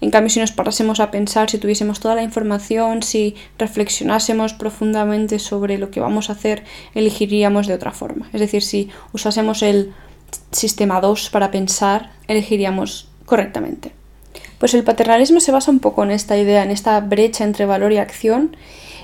En 0.00 0.10
cambio, 0.10 0.30
si 0.30 0.38
nos 0.38 0.52
parásemos 0.52 1.00
a 1.00 1.10
pensar, 1.10 1.50
si 1.50 1.58
tuviésemos 1.58 1.98
toda 1.98 2.14
la 2.14 2.22
información, 2.22 3.02
si 3.02 3.34
reflexionásemos 3.58 4.54
profundamente 4.54 5.38
sobre 5.38 5.76
lo 5.78 5.90
que 5.90 6.00
vamos 6.00 6.30
a 6.30 6.34
hacer, 6.34 6.64
elegiríamos 6.94 7.66
de 7.66 7.74
otra 7.74 7.92
forma. 7.92 8.28
Es 8.32 8.40
decir, 8.40 8.62
si 8.62 8.90
usásemos 9.12 9.62
el 9.62 9.92
sistema 10.52 11.00
2 11.00 11.30
para 11.30 11.50
pensar, 11.50 12.10
elegiríamos 12.28 13.08
correctamente. 13.24 13.92
Pues 14.58 14.74
el 14.74 14.84
paternalismo 14.84 15.40
se 15.40 15.52
basa 15.52 15.70
un 15.70 15.80
poco 15.80 16.02
en 16.04 16.10
esta 16.10 16.36
idea, 16.36 16.62
en 16.62 16.70
esta 16.70 17.00
brecha 17.00 17.44
entre 17.44 17.66
valor 17.66 17.92
y 17.92 17.98
acción 17.98 18.56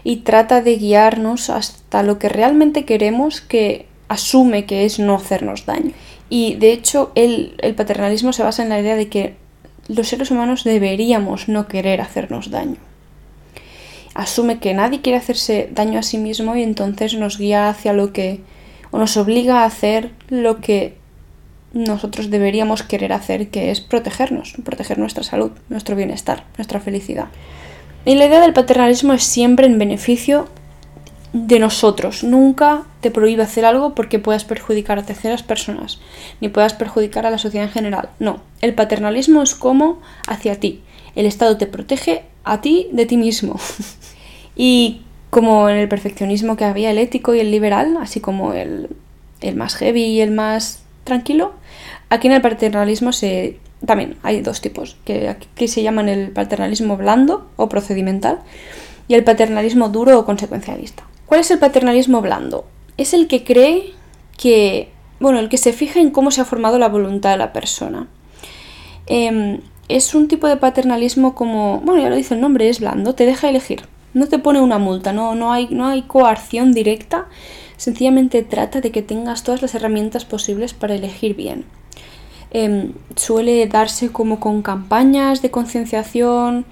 y 0.03 0.19
trata 0.19 0.63
de 0.63 0.77
guiarnos 0.77 1.51
hasta 1.51 2.03
lo 2.03 2.19
que 2.19 2.29
realmente 2.29 2.85
queremos 2.85 3.41
que 3.41 3.87
asume 4.09 4.67
que 4.67 4.85
es 4.85 4.99
no 4.99 5.15
hacernos 5.15 5.67
daño. 5.67 5.93
Y 6.29 6.55
de 6.55 6.73
hecho 6.73 7.13
el, 7.15 7.55
el 7.59 7.75
paternalismo 7.75 8.33
se 8.33 8.43
basa 8.43 8.63
en 8.63 8.69
la 8.69 8.81
idea 8.81 8.97
de 8.97 9.09
que 9.09 9.37
los 9.89 10.09
seres 10.09 10.31
humanos 10.31 10.65
deberíamos 10.65 11.49
no 11.49 11.69
querer 11.69 12.01
hacernos 12.01 12.51
daño. 12.51 12.77
Asume 14.15 14.59
que 14.59 14.75
nadie 14.75 15.01
quiere 15.01 15.19
hacerse 15.19 15.69
daño 15.73 15.99
a 15.99 16.03
sí 16.03 16.19
mismo 16.19 16.55
y 16.57 16.63
entonces 16.63 17.15
nos 17.15 17.39
guía 17.39 17.69
hacia 17.69 17.93
lo 17.93 18.13
que 18.13 18.41
o 18.91 18.99
nos 18.99 19.17
obliga 19.17 19.63
a 19.63 19.65
hacer 19.65 20.13
lo 20.29 20.61
que 20.61 20.97
nosotros 21.73 22.31
deberíamos 22.31 22.85
querer 22.85 23.13
hacer, 23.13 23.49
que 23.49 23.73
es 23.73 23.81
protegernos, 23.81 24.55
proteger 24.65 24.99
nuestra 24.99 25.25
salud, 25.25 25.51
nuestro 25.69 25.97
bienestar, 25.97 26.45
nuestra 26.57 26.79
felicidad. 26.79 27.27
Y 28.05 28.15
la 28.15 28.27
idea 28.27 28.41
del 28.41 28.53
paternalismo 28.53 29.13
es 29.13 29.25
siempre 29.25 29.67
en 29.67 29.79
beneficio 29.79 30.49
de 31.35 31.59
nosotros. 31.59 32.23
Nunca 32.23 32.85
te 33.01 33.11
prohíbe 33.11 33.43
hacer 33.43 33.65
algo 33.65 33.95
porque 33.95 34.21
puedas 34.21 34.45
perjudicar 34.45 34.99
a 34.99 35.03
terceras 35.03 35.43
personas, 35.43 35.99
ni 36.41 36.49
puedas 36.49 36.75
perjudicar 36.75 37.27
a 37.27 37.31
la 37.31 37.39
sociedad 37.39 37.67
en 37.67 37.73
general. 37.73 38.09
No, 38.21 38.41
el 38.61 38.73
paternalismo 38.73 39.43
es 39.43 39.55
como 39.55 40.01
hacia 40.29 40.61
ti. 40.61 40.81
El 41.17 41.27
Estado 41.27 41.59
te 41.59 41.67
protege 41.67 42.23
a 42.45 42.61
ti 42.61 42.89
de 42.93 43.05
ti 43.05 43.17
mismo. 43.17 43.59
y 44.57 45.03
como 45.31 45.69
en 45.69 45.77
el 45.77 45.89
perfeccionismo 45.89 46.57
que 46.57 46.65
había 46.65 46.93
el 46.93 46.99
ético 46.99 47.35
y 47.35 47.41
el 47.41 47.51
liberal, 47.51 47.97
así 48.01 48.21
como 48.21 48.53
el, 48.53 48.89
el 49.41 49.57
más 49.57 49.75
heavy 49.75 50.05
y 50.05 50.21
el 50.21 50.31
más 50.31 50.85
tranquilo. 51.03 51.53
Aquí 52.11 52.29
en 52.29 52.35
el 52.35 52.43
paternalismo 52.43 53.13
se 53.13 53.59
también 53.85 54.17
hay 54.23 54.41
dos 54.41 54.61
tipos, 54.61 54.97
que 55.05 55.29
aquí 55.29 55.69
se 55.69 55.83
llaman 55.83 56.09
el 56.09 56.31
paternalismo 56.31 56.97
blando 56.97 57.51
o 57.57 57.69
procedimental 57.69 58.39
y 59.09 59.15
el 59.15 59.25
paternalismo 59.25 59.91
duro 59.91 60.19
o 60.19 60.25
consecuencialista. 60.25 61.05
¿Cuál 61.35 61.41
es 61.41 61.51
el 61.51 61.59
paternalismo 61.59 62.21
blando? 62.21 62.65
Es 62.97 63.13
el 63.13 63.27
que 63.27 63.43
cree 63.43 63.93
que, 64.39 64.91
bueno, 65.19 65.41
el 65.41 65.49
que 65.49 65.59
se 65.59 65.73
fija 65.73 65.99
en 65.99 66.11
cómo 66.11 66.31
se 66.31 66.41
ha 66.41 66.45
formado 66.45 66.79
la 66.79 66.89
voluntad 66.89 67.33
de 67.33 67.39
la 67.39 67.53
persona. 67.53 68.07
Em, 69.07 69.59
es 69.89 70.15
un 70.15 70.29
tipo 70.29 70.47
de 70.47 70.59
paternalismo 70.59 71.35
como, 71.35 71.81
bueno, 71.81 72.01
ya 72.01 72.09
lo 72.09 72.15
dice 72.15 72.35
el 72.35 72.41
nombre, 72.41 72.69
es 72.69 72.79
blando, 72.79 73.17
te 73.17 73.27
deja 73.27 73.49
elegir, 73.49 73.83
no 74.13 74.29
te 74.29 74.39
pone 74.39 74.61
una 74.61 74.79
multa, 74.79 75.13
no, 75.13 75.35
no, 75.35 75.53
hay, 75.53 75.67
no 75.73 75.89
hay 75.89 76.05
directa, 76.73 77.27
sencillamente 77.79 78.45
trata 78.45 78.81
de 78.81 78.93
que 78.93 79.03
tengas 79.03 79.43
todas 79.43 79.61
las 79.61 79.75
herramientas 79.75 80.25
posibles 80.25 80.73
para 80.73 80.95
elegir 80.95 81.35
bien. 81.35 81.65
Em, 82.53 82.93
suele 83.17 83.67
darse 83.67 84.13
como 84.13 84.39
con 84.39 84.63
campañas 84.63 85.43
de 85.43 85.51
concienciación 85.51 86.65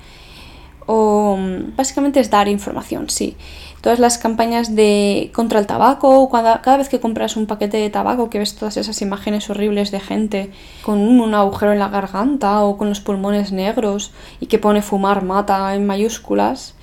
o 0.87 1.37
mm, 1.37 1.75
básicamente 1.75 2.21
es 2.21 2.31
dar 2.31 2.47
información, 2.47 3.11
sí. 3.11 3.37
Todas 3.83 3.99
las 3.99 4.17
campañas 4.17 4.77
de 4.77 5.33
contra 5.35 5.59
el 5.59 5.67
tabaco, 5.67 6.31
cada, 6.31 6.63
cada 6.63 6.77
vez 6.77 6.89
que 6.89 7.01
compras 7.01 7.37
un 7.37 7.47
paquete 7.47 7.79
de 7.79 7.91
tabaco 7.91 8.31
que 8.31 8.39
ves 8.39 8.55
todas 8.55 8.77
esas 8.77 9.03
imágenes 9.03 9.51
horribles 9.51 9.91
de 9.91 9.99
gente 9.99 10.53
con 10.85 11.01
un 11.01 11.35
agujero 11.35 11.73
en 11.73 11.81
la 11.81 11.89
garganta 11.89 12.63
o 12.63 12.79
con 12.79 12.89
los 12.89 13.01
pulmones 13.01 13.51
negros 13.51 14.13
y 14.39 14.47
que 14.47 14.61
pone 14.61 14.83
fumar 14.83 15.25
mata 15.25 15.75
en 15.75 15.85
mayúsculas, 15.85 16.77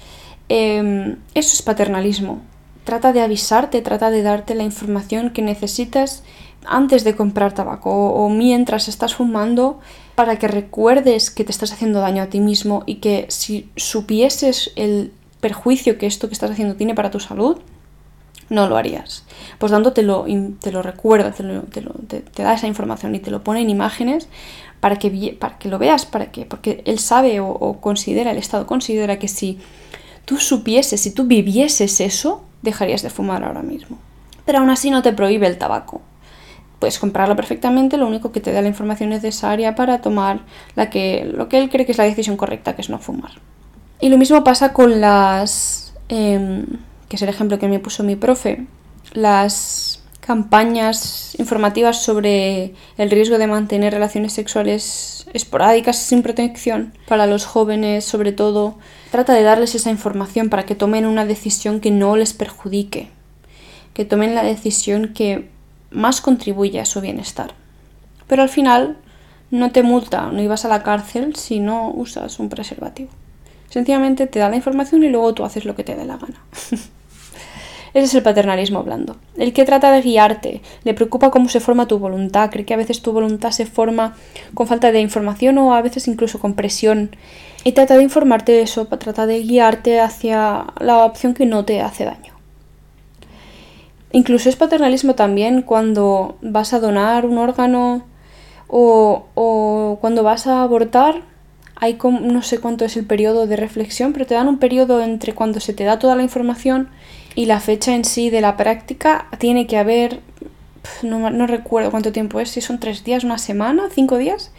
em, 0.50 1.16
eso 1.34 1.54
es 1.54 1.62
paternalismo. 1.62 2.42
Trata 2.84 3.14
de 3.14 3.22
avisarte, 3.22 3.82
trata 3.82 4.12
de 4.12 4.22
darte 4.22 4.54
la 4.54 4.64
información 4.64 5.30
que 5.30 5.42
necesitas 5.42 6.24
antes 6.66 7.06
de 7.06 7.16
comprar 7.16 7.54
tabaco 7.54 7.92
o, 7.92 8.30
mientras 8.30 8.90
estás 8.90 9.16
fumando 9.16 9.80
para 10.16 10.38
que 10.38 10.50
recuerdes 10.50 11.32
que 11.32 11.46
te 11.46 11.52
estás 11.52 11.72
haciendo 11.72 12.02
daño 12.02 12.24
a 12.24 12.28
ti 12.28 12.42
mismo 12.42 12.84
y 12.86 12.96
que 12.96 13.26
si 13.30 13.70
supieses 13.78 14.72
el 14.76 15.14
perjuicio 15.40 15.98
que 15.98 16.06
esto 16.06 16.28
que 16.28 16.34
estás 16.34 16.52
haciendo 16.52 16.76
tiene 16.76 16.96
para 16.96 17.12
tu 17.12 17.20
salud, 17.20 17.58
no 18.50 18.68
lo 18.68 18.78
harías. 18.78 19.24
Por 19.58 19.70
tanto, 19.70 19.94
te 19.94 20.02
lo, 20.02 20.26
te 20.60 20.72
lo 20.72 20.82
recuerda, 20.82 21.32
te, 21.32 22.44
da 22.44 22.54
esa 22.54 22.68
información 22.68 23.16
y 23.16 23.20
te 23.20 23.32
lo 23.32 23.44
pone 23.44 23.62
en 23.62 23.70
imágenes 23.70 24.28
para 24.80 24.98
que, 24.98 25.38
para 25.40 25.58
que 25.58 25.70
lo 25.70 25.78
veas, 25.78 26.06
para 26.06 26.32
que, 26.32 26.46
porque 26.46 26.82
él 26.86 27.00
sabe 27.00 27.40
o, 27.40 27.48
o 27.48 27.80
considera, 27.80 28.32
el 28.32 28.38
Estado 28.38 28.66
considera 28.66 29.20
que 29.20 29.28
si 29.28 29.60
tú 30.26 30.38
supieses, 30.38 31.02
si 31.02 31.12
tú 31.12 31.26
vivieses 31.26 32.02
eso, 32.02 32.44
dejarías 32.62 33.02
de 33.02 33.10
fumar 33.10 33.44
ahora 33.44 33.62
mismo. 33.62 33.98
Pero 34.46 34.60
aún 34.60 34.70
así 34.70 34.90
no 34.90 35.02
te 35.02 35.14
prohíbe 35.14 35.48
el 35.48 35.58
tabaco. 35.58 36.02
Puedes 36.80 36.98
comprarlo 36.98 37.36
perfectamente, 37.36 37.98
lo 37.98 38.08
único 38.08 38.32
que 38.32 38.40
te 38.40 38.52
da 38.52 38.62
la 38.62 38.70
información 38.70 39.10
necesaria 39.10 39.76
para 39.76 40.02
tomar 40.02 40.42
la 40.76 40.90
que, 40.90 41.26
lo 41.26 41.50
que 41.50 41.60
él 41.60 41.70
cree 41.70 41.86
que 41.86 41.92
es 41.92 41.98
la 41.98 42.06
decisión 42.06 42.38
correcta, 42.38 42.76
que 42.76 42.82
es 42.82 42.90
no 42.90 43.00
fumar. 43.00 43.34
Y 44.00 44.10
lo 44.10 44.18
mismo 44.18 44.44
pasa 44.44 44.74
con 44.74 45.02
las... 45.02 45.94
Em, 46.08 46.66
que 47.08 47.16
es 47.16 47.22
el 47.22 47.30
ejemplo 47.30 47.60
que 47.60 47.68
me 47.68 47.80
puso 47.80 48.04
mi 48.04 48.16
profe. 48.16 48.66
Las 49.14 50.02
campañas 50.30 51.36
informativas 51.40 52.04
sobre 52.04 52.76
el 52.98 53.10
riesgo 53.10 53.40
de 53.40 53.48
mantener 53.48 53.94
relaciones 53.94 54.32
sexuales 54.34 55.26
esporádicas 55.34 55.98
sin 55.98 56.22
protección 56.22 56.94
para 57.08 57.26
los 57.26 57.46
jóvenes, 57.46 58.06
sobre 58.06 58.32
todo, 58.32 58.78
trata 59.10 59.34
de 59.34 59.42
darles 59.42 59.74
esa 59.74 59.90
información 59.90 60.50
para 60.50 60.68
que 60.68 60.76
tomen 60.76 61.08
una 61.08 61.26
decisión 61.26 61.80
que 61.80 61.90
no 61.90 62.16
les 62.16 62.34
perjudique, 62.34 63.10
que 63.96 64.06
tomen 64.06 64.36
la 64.36 64.44
decisión 64.44 65.14
que 65.16 65.50
más 65.90 66.22
contribuye 66.22 66.80
a 66.80 66.86
su 66.86 67.02
bienestar. 67.02 67.56
Pero 68.28 68.44
al 68.44 68.50
final 68.50 68.98
no 69.50 69.72
te 69.72 69.82
multa, 69.82 70.28
no 70.32 70.44
ibas 70.44 70.64
a 70.64 70.70
la 70.70 70.84
cárcel 70.84 71.36
si 71.36 71.60
no 71.60 71.90
usas 71.90 72.38
un 72.38 72.50
preservativo. 72.50 73.10
Sencillamente 73.70 74.28
te 74.28 74.40
da 74.40 74.50
la 74.50 74.56
información 74.56 75.04
y 75.04 75.10
luego 75.10 75.34
tú 75.34 75.44
haces 75.46 75.66
lo 75.66 75.76
que 75.76 75.84
te 75.84 75.96
dé 75.96 76.06
la 76.06 76.18
gana. 76.18 76.42
Ese 77.94 78.06
es 78.06 78.14
el 78.14 78.24
paternalismo 78.24 78.84
blando. 78.84 79.16
El 79.36 79.52
que 79.54 79.66
trata 79.66 79.92
de 79.92 80.02
guiarte, 80.02 80.62
le 80.84 80.94
preocupa 80.94 81.32
cómo 81.32 81.50
se 81.50 81.60
forma 81.60 81.88
tu 81.88 81.98
voluntad, 81.98 82.52
cree 82.52 82.66
que 82.66 82.74
a 82.74 82.78
veces 82.78 83.02
tu 83.02 83.12
voluntad 83.14 83.52
se 83.52 83.66
forma 83.66 84.16
con 84.54 84.68
falta 84.68 84.92
de 84.92 85.02
información 85.02 85.58
o 85.58 85.74
a 85.74 85.82
veces 85.82 86.08
incluso 86.08 86.40
con 86.40 86.54
presión. 86.54 87.16
Y 87.64 87.72
trata 87.72 87.98
de 87.98 88.04
informarte 88.04 88.52
de 88.52 88.62
eso, 88.62 88.86
trata 88.86 89.26
de 89.26 89.42
guiarte 89.42 90.00
hacia 90.00 90.68
la 90.80 91.04
opción 91.04 91.34
que 91.34 91.46
no 91.46 91.66
te 91.66 91.82
hace 91.82 92.06
daño. 92.06 92.34
Incluso 94.12 94.50
es 94.50 94.56
paternalismo 94.56 95.16
también 95.16 95.62
cuando 95.62 96.38
vas 96.42 96.74
a 96.74 96.80
donar 96.80 97.26
un 97.26 97.38
órgano 97.38 98.04
o, 98.68 99.26
o 99.36 99.98
cuando 100.02 100.24
vas 100.24 100.48
a 100.48 100.64
abortar. 100.64 101.24
Hay 101.80 101.96
como, 101.96 102.20
no 102.20 102.42
sé 102.42 102.60
cuánto 102.60 102.86
es 102.86 102.98
el 102.98 103.06
periodo 103.06 103.48
de 103.48 103.56
reflexión, 103.56 104.12
pero 104.14 104.26
te 104.26 104.34
dan 104.34 104.48
un 104.48 104.60
periodo 104.60 105.02
entre 105.02 105.34
cuando 105.34 105.60
se 105.60 105.74
te 105.74 105.86
da 105.86 105.98
toda 106.00 106.16
la 106.16 106.24
información 106.24 106.90
y 107.36 107.46
la 107.46 107.60
fecha 107.60 107.96
en 107.96 108.04
sí 108.04 108.30
de 108.30 108.42
la 108.42 108.58
práctica. 108.58 109.28
Tiene 109.38 109.66
que 109.66 109.78
haber, 109.78 110.20
no, 111.04 111.48
recuerdo 111.48 111.92
cuánto 111.92 112.12
tiempo 112.12 112.40
es, 112.40 112.50
si 112.50 112.62
son 112.62 112.80
tres 112.80 113.04
días, 113.04 113.24
una 113.24 113.38
semana, 113.38 113.90
cinco 113.94 114.18
días, 114.18 114.52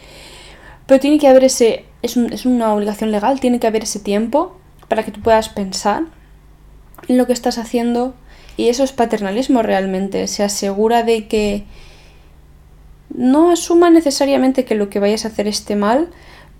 pero 0.87 0.99
tiene 0.99 1.19
que 1.19 1.29
haber 1.29 1.45
ese, 1.45 1.85
es, 2.03 2.17
es 2.17 2.47
una 2.47 2.73
obligación 2.73 3.11
legal, 3.11 3.39
tiene 3.39 3.61
que 3.61 3.67
haber 3.67 3.83
ese 3.83 4.01
tiempo 4.01 4.57
para 4.89 5.03
que 5.05 5.13
tú 5.13 5.21
puedas 5.21 5.51
pensar 5.51 6.05
en 7.07 7.19
lo 7.19 7.27
que 7.27 7.33
estás 7.33 7.59
haciendo. 7.59 8.15
Y 8.57 8.69
eso 8.69 8.83
es 8.83 8.93
paternalismo 8.93 9.63
realmente, 9.63 10.27
se 10.27 10.43
asegura 10.43 11.03
de 11.03 11.29
que 11.29 11.65
no 13.15 13.51
asuma 13.51 13.91
necesariamente 13.91 14.65
que 14.65 14.75
lo 14.75 14.89
que 14.89 15.01
vayas 15.01 15.25
a 15.25 15.29
hacer 15.29 15.47
esté 15.47 15.77
mal, 15.77 16.09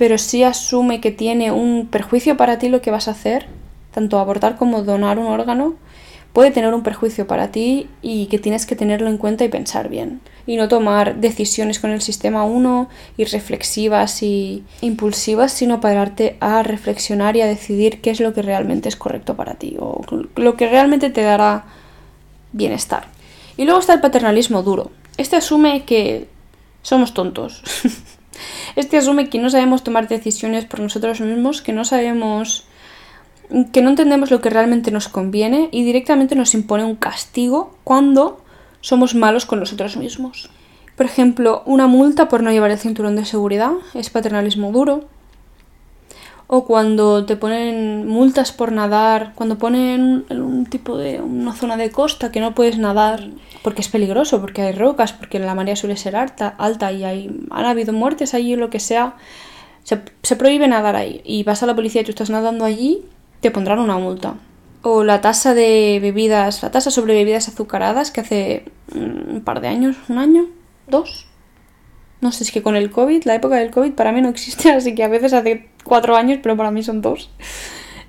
pero 0.01 0.17
sí 0.17 0.45
asume 0.45 1.03
que 1.03 1.11
tiene 1.11 1.53
un 1.53 1.87
perjuicio 1.87 2.39
para 2.39 2.59
ti 2.59 2.71
lo 2.71 2.81
que 2.81 2.91
vas 2.91 3.07
a 3.07 3.11
hacer, 3.11 3.49
tanto 3.93 4.19
abortar 4.19 4.57
como 4.57 4.83
donar 4.83 5.19
un 5.19 5.27
órgano, 5.27 5.75
puede 6.33 6.51
tener 6.51 6.73
un 6.73 6.83
perjuicio 6.83 7.27
para 7.27 7.53
ti 7.53 7.87
y 8.01 8.25
que 8.29 8.39
tienes 8.39 8.65
que 8.65 8.77
tenerlo 8.77 9.11
en 9.11 9.19
cuenta 9.19 9.45
y 9.45 9.51
pensar 9.51 9.91
bien. 9.91 10.23
Y 10.47 10.57
no 10.57 10.69
tomar 10.69 11.17
decisiones 11.17 11.81
con 11.81 11.91
el 11.91 12.01
sistema 12.01 12.45
1 12.45 12.89
y 13.19 13.25
reflexivas 13.25 14.23
y 14.23 14.65
impulsivas, 14.81 15.53
sino 15.53 15.83
pararte 15.83 16.39
a 16.41 16.63
reflexionar 16.63 17.37
y 17.37 17.43
a 17.43 17.47
decidir 17.47 18.01
qué 18.01 18.09
es 18.09 18.21
lo 18.21 18.33
que 18.33 18.41
realmente 18.41 18.89
es 18.89 18.97
correcto 18.97 19.37
para 19.37 19.57
ti 19.57 19.77
o 19.79 20.01
lo 20.37 20.57
que 20.57 20.67
realmente 20.67 21.11
te 21.11 21.21
dará 21.21 21.67
bienestar. 22.53 23.09
Y 23.59 23.67
luego 23.67 23.81
está 23.81 23.93
el 23.93 24.01
paternalismo 24.01 24.63
duro. 24.63 24.93
Este 25.19 25.37
asume 25.37 25.85
que 25.85 26.27
somos 26.81 27.13
tontos. 27.13 27.63
Este 28.77 28.97
asume 28.97 29.29
que 29.29 29.39
no 29.39 29.51
sabemos 29.51 29.85
tomar 29.85 30.09
decisiones 30.09 30.65
por 30.65 30.81
nosotros 30.81 31.21
mismos, 31.21 31.63
que 31.63 31.73
no 31.73 31.85
sabemos 31.85 32.65
que 33.73 33.83
no 33.83 33.91
entendemos 33.91 34.31
lo 34.31 34.41
que 34.41 34.51
realmente 34.51 34.91
nos 34.93 35.09
conviene 35.09 35.69
y 35.73 35.83
directamente 35.83 36.37
nos 36.37 36.55
impone 36.55 36.85
un 36.85 36.95
castigo 36.95 37.75
cuando 37.83 38.41
somos 38.81 39.15
malos 39.15 39.45
con 39.45 39.59
nosotros 39.59 39.97
mismos. 39.97 40.51
Por 40.97 41.07
ejemplo, 41.07 41.63
una 41.67 41.87
multa 41.87 42.29
por 42.29 42.43
no 42.43 42.53
llevar 42.53 42.71
el 42.71 42.79
cinturón 42.79 43.17
de 43.17 43.25
seguridad 43.25 43.73
es 43.95 44.11
paternalismo 44.11 44.71
duro. 44.71 45.05
O 46.47 46.65
cuando 46.65 47.25
te 47.27 47.37
ponen 47.37 48.09
multas 48.09 48.53
por 48.53 48.73
nadar, 48.73 49.33
cuando 49.35 49.57
ponen 49.57 50.27
un 50.31 50.67
tipo 50.67 50.99
de 50.99 51.21
una 51.21 51.53
zona 51.55 51.77
de 51.77 51.91
costa 51.91 52.33
que 52.33 52.41
no 52.41 52.55
puedes 52.55 52.77
nadar 52.77 53.31
porque 53.63 53.81
es 53.83 53.89
peligroso, 53.89 54.41
porque 54.41 54.63
hay 54.63 54.73
rocas, 54.73 55.13
porque 55.13 55.39
la 55.39 55.55
marea 55.55 55.77
suele 55.77 55.97
ser 55.97 56.17
alta, 56.17 56.55
alta 56.59 56.93
y 56.93 57.05
hay, 57.05 57.31
han 57.51 57.65
habido 57.65 57.93
muertes 57.93 58.35
allí 58.35 58.55
o 58.55 58.57
lo 58.57 58.71
que 58.71 58.81
sea, 58.81 59.17
se, 59.83 60.01
se 60.23 60.37
prohíbe 60.37 60.69
nadar 60.69 60.97
ahí. 60.97 61.21
Y 61.25 61.43
vas 61.45 61.63
a 61.63 61.67
la 61.67 61.75
policía 61.75 62.03
y 62.03 62.05
tú 62.05 62.11
estás 62.11 62.31
nadando 62.31 62.65
allí, 62.65 63.05
te 63.41 63.51
pondrán 63.51 63.79
una 63.79 63.99
multa. 63.99 64.35
O 64.83 65.05
la 65.05 65.21
tasa 65.21 65.55
de 65.55 65.99
bebidas, 66.01 66.63
la 66.63 66.71
tasa 66.71 66.91
sobre 66.91 67.15
bebidas 67.15 67.49
azucaradas 67.49 68.11
que 68.11 68.21
hace 68.21 68.65
un 68.95 69.43
par 69.45 69.61
de 69.61 69.69
años, 69.69 69.97
un 70.09 70.19
año, 70.19 70.49
dos. 70.87 71.27
No 72.21 72.33
sé, 72.33 72.45
es 72.45 72.53
que 72.53 72.63
con 72.63 72.77
el 72.77 72.91
COVID, 72.91 73.25
la 73.25 73.35
época 73.35 73.57
del 73.57 73.71
COVID 73.71 73.93
para 73.93 74.13
mí 74.13 74.21
no 74.21 74.29
existe, 74.29 74.71
así 74.73 74.95
que 74.95 75.05
a 75.05 75.09
veces 75.09 75.33
hace 75.33 75.69
cuatro 75.85 76.17
años, 76.17 76.41
pero 76.43 76.57
para 76.57 76.71
mí 76.71 76.83
son 76.83 77.03
dos. 77.03 77.31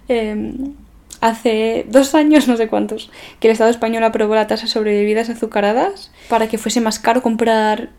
Em, 0.07 0.75
hace 1.21 1.85
dos 1.87 2.13
años, 2.15 2.47
no 2.47 2.57
sé 2.57 2.67
cuántos, 2.67 3.09
que 3.39 3.47
el 3.47 3.53
Estado 3.53 3.69
español 3.69 4.03
aprobó 4.03 4.35
la 4.35 4.47
tasa 4.47 4.67
sobre 4.67 4.91
bebidas 4.91 5.29
azucaradas 5.29 6.11
para 6.27 6.47
que 6.47 6.57
fuese 6.57 6.81
más 6.81 6.99
caro 6.99 7.21
comprar 7.21 7.89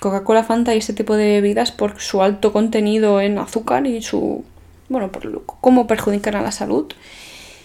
Coca-Cola, 0.00 0.42
Fanta 0.42 0.74
y 0.74 0.78
ese 0.78 0.94
tipo 0.94 1.16
de 1.16 1.26
bebidas 1.26 1.70
por 1.70 2.00
su 2.00 2.22
alto 2.22 2.52
contenido 2.52 3.20
en 3.20 3.38
azúcar 3.38 3.86
y 3.86 4.02
su 4.02 4.44
bueno, 4.88 5.10
por 5.10 5.44
cómo 5.44 5.86
perjudican 5.86 6.34
a 6.36 6.42
la 6.42 6.52
salud. 6.52 6.92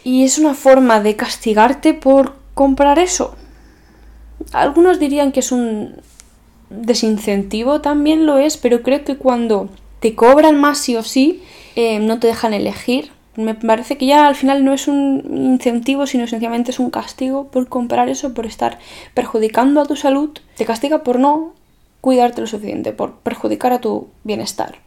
Y 0.04 0.24
es 0.24 0.38
una 0.38 0.54
forma 0.54 1.02
de 1.02 1.16
castigarte 1.16 1.94
por 1.94 2.36
comprar 2.54 3.00
eso. 3.00 3.36
Algunos 4.54 5.00
dirían 5.00 5.32
que 5.32 5.42
es 5.42 5.52
un 5.52 5.96
desincentivo, 6.70 7.82
también 7.82 8.26
lo 8.26 8.38
es, 8.38 8.58
pero 8.58 8.82
creo 8.84 9.04
que 9.04 9.18
cuando 9.18 9.70
te 10.00 10.16
cobran 10.16 10.60
más 10.60 10.78
sí 10.78 10.96
o 10.96 11.04
sí, 11.04 11.44
eh, 11.76 12.00
no 12.00 12.20
te 12.20 12.28
dejan 12.28 12.54
elegir. 12.54 13.12
Me 13.40 13.56
parece 13.56 13.98
que 13.98 14.06
ya 14.06 14.28
al 14.28 14.36
final 14.36 14.66
no 14.66 14.74
es 14.74 14.90
un 14.90 15.24
incentivo, 15.34 16.06
sino 16.06 16.28
sencillamente 16.28 16.72
es 16.72 16.80
un 16.80 16.90
castigo 16.90 17.48
por 17.48 17.70
comprar 17.70 18.10
eso, 18.10 18.34
por 18.34 18.46
estar 18.46 18.80
perjudicando 19.14 19.80
a 19.80 19.86
tu 19.86 19.96
salud. 19.96 20.38
Te 20.58 20.66
castiga 20.66 21.04
por 21.04 21.20
no 21.20 21.54
cuidarte 22.02 22.42
lo 22.42 22.48
suficiente, 22.48 22.92
por 22.92 23.20
perjudicar 23.20 23.72
a 23.72 23.80
tu 23.80 24.10
bienestar. 24.26 24.80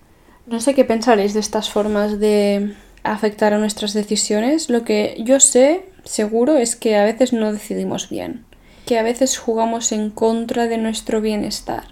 No 0.45 0.61
sé 0.61 0.75
qué 0.75 0.85
pensaréis 0.85 1.33
de 1.33 1.41
estas 1.41 1.71
formas 1.71 2.21
de 2.21 2.75
afectar 3.05 3.55
a 3.55 3.59
nuestras 3.59 3.95
decisiones. 3.95 4.69
Lo 4.69 4.85
que 4.85 5.17
yo 5.21 5.41
sé, 5.41 5.87
seguro, 6.05 6.59
es 6.59 6.77
que 6.77 6.97
a 6.97 7.05
veces 7.05 7.33
no 7.33 7.55
decidimos 7.55 8.11
bien, 8.11 8.45
que 8.85 8.99
a 8.99 9.03
veces 9.03 9.39
jugamos 9.39 9.93
en 9.93 10.11
contra 10.11 10.67
de 10.67 10.77
nuestro 10.77 11.23
bienestar, 11.23 11.85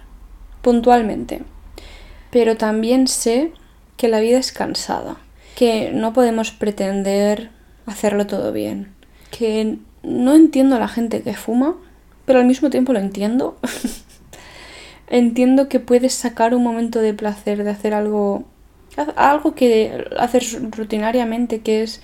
puntualmente. 0.61 1.41
Pero 2.29 2.55
también 2.55 3.07
sé 3.07 3.51
que 3.97 4.09
la 4.09 4.19
vida 4.19 4.37
es 4.37 4.51
cansada, 4.51 5.17
que 5.55 5.91
no 5.93 6.13
podemos 6.13 6.51
pretender 6.51 7.49
hacerlo 7.85 8.27
todo 8.27 8.51
bien, 8.51 8.93
que 9.29 9.77
no 10.03 10.35
entiendo 10.35 10.75
a 10.75 10.79
la 10.79 10.87
gente 10.87 11.21
que 11.21 11.33
fuma, 11.33 11.75
pero 12.25 12.39
al 12.39 12.45
mismo 12.45 12.69
tiempo 12.69 12.93
lo 12.93 12.99
entiendo. 12.99 13.57
entiendo 15.07 15.67
que 15.67 15.79
puedes 15.79 16.13
sacar 16.13 16.55
un 16.55 16.63
momento 16.63 16.99
de 16.99 17.13
placer 17.13 17.63
de 17.63 17.69
hacer 17.69 17.93
algo 17.93 18.45
algo 19.15 19.55
que 19.55 20.05
haces 20.17 20.57
rutinariamente 20.71 21.61
que 21.61 21.83
es 21.83 22.01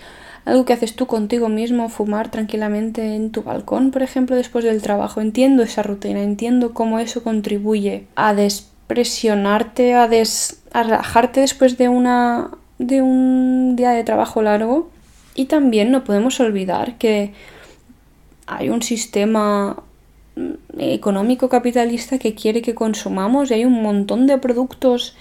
algo 0.47 0.63
que 0.63 0.71
haces 0.71 0.95
tú 0.95 1.07
contigo 1.07 1.49
mismo, 1.49 1.89
fumar 1.89 2.31
tranquilamente 2.31 3.15
en 3.15 3.31
tu 3.31 3.43
balcón, 3.43 3.91
por 3.91 4.01
ejemplo, 4.01 4.33
después 4.37 4.63
del 4.63 4.81
trabajo. 4.81 5.19
Entiendo 5.19 5.61
esa 5.61 5.83
rutina, 5.83 6.21
entiendo 6.23 6.73
cómo 6.73 6.99
eso 6.99 7.21
contribuye 7.21 8.07
a 8.15 8.33
despresionarte, 8.33 9.93
a, 9.93 10.07
des, 10.07 10.61
a 10.71 10.83
relajarte 10.83 11.41
después 11.41 11.77
de, 11.77 11.89
una, 11.89 12.51
de 12.79 13.01
un 13.01 13.75
día 13.75 13.91
de 13.91 14.03
trabajo 14.03 14.41
largo. 14.41 14.89
Y 15.35 15.45
también 15.45 15.91
no 15.91 16.03
podemos 16.03 16.39
olvidar 16.39 16.97
que 16.97 17.33
hay 18.47 18.69
un 18.69 18.81
sistema 18.81 19.83
económico 20.77 21.49
capitalista 21.49 22.19
que 22.19 22.35
quiere 22.35 22.61
que 22.61 22.75
consumamos 22.75 23.49
y 23.49 23.55
hay 23.55 23.65
un 23.65 23.81
montón 23.81 24.27
de 24.27 24.37
productos 24.37 25.15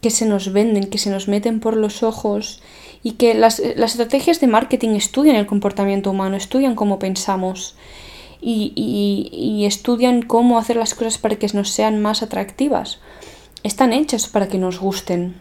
que 0.00 0.10
se 0.10 0.26
nos 0.26 0.52
venden, 0.52 0.90
que 0.90 0.98
se 0.98 1.10
nos 1.10 1.28
meten 1.28 1.60
por 1.60 1.76
los 1.76 2.02
ojos 2.02 2.62
y 3.02 3.12
que 3.12 3.34
las, 3.34 3.58
estrategias 3.58 4.40
de 4.40 4.46
marketing 4.46 4.90
estudian 4.90 5.36
el 5.36 5.46
comportamiento 5.46 6.10
humano, 6.10 6.36
estudian 6.36 6.74
cómo 6.74 6.98
pensamos 6.98 7.76
y, 8.40 9.64
estudian 9.66 10.20
cómo 10.20 10.58
hacer 10.58 10.76
las 10.76 10.94
cosas 10.94 11.16
para 11.16 11.36
que 11.36 11.48
nos 11.54 11.70
sean 11.70 12.02
más 12.02 12.22
atractivas. 12.22 12.98
Están 13.62 13.94
hechas 13.94 14.28
para 14.28 14.48
que 14.48 14.58
nos 14.58 14.78
gusten. 14.78 15.36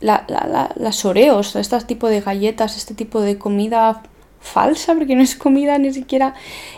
Las 0.00 1.04
oreos, 1.04 1.56
este 1.56 1.80
tipo 1.80 2.08
de 2.08 2.20
galletas, 2.20 2.76
este 2.76 2.94
tipo 2.94 3.20
de 3.20 3.38
comida 3.38 4.02
falsa, 4.40 4.94
porque 4.94 5.14
no 5.14 5.22
es 5.22 5.36
comida 5.36 5.78
ni 5.78 5.92
siquiera, 5.92 6.34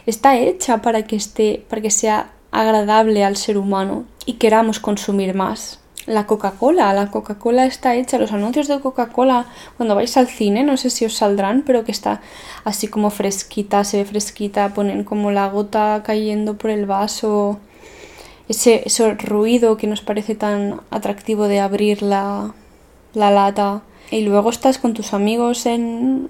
está 0.06 0.36
hecha 0.36 0.82
para 0.82 1.04
que, 1.04 1.16
esté, 1.16 1.64
para 1.68 1.82
que 1.82 1.90
sea 1.90 2.32
agradable 2.50 3.24
al 3.24 3.36
ser 3.36 3.56
humano 3.56 4.04
y 4.26 4.34
queramos 4.34 4.80
consumir 4.80 5.34
más. 5.34 5.78
La 6.04 6.26
Coca-Cola, 6.26 6.92
la 6.92 7.12
Coca-Cola 7.12 7.64
está 7.64 7.94
hecha, 7.94 8.18
los 8.18 8.32
anuncios 8.32 8.66
de 8.66 8.80
Coca-Cola 8.80 9.46
cuando 9.76 9.94
vais 9.94 10.16
al 10.16 10.26
cine, 10.26 10.64
no 10.64 10.76
sé 10.76 10.90
si 10.90 11.04
os 11.04 11.14
saldrán, 11.14 11.62
pero 11.64 11.84
que 11.84 11.92
está 11.92 12.20
así 12.64 12.88
como 12.88 13.10
fresquita, 13.10 13.84
se 13.84 13.98
ve 13.98 14.04
fresquita, 14.04 14.74
ponen 14.74 15.04
como 15.04 15.30
la 15.30 15.48
gota 15.48 16.02
cayendo 16.04 16.58
por 16.58 16.70
el 16.70 16.86
vaso, 16.86 17.60
ese, 18.48 18.82
ese 18.84 19.14
ruido 19.14 19.76
que 19.76 19.86
nos 19.86 20.00
parece 20.00 20.34
tan 20.34 20.80
atractivo 20.90 21.46
de 21.46 21.60
abrir 21.60 22.02
la, 22.02 22.52
la 23.14 23.30
lata 23.30 23.82
y 24.10 24.20
luego 24.20 24.50
estás 24.50 24.78
con 24.78 24.92
tus 24.92 25.14
amigos 25.14 25.64
en 25.64 26.28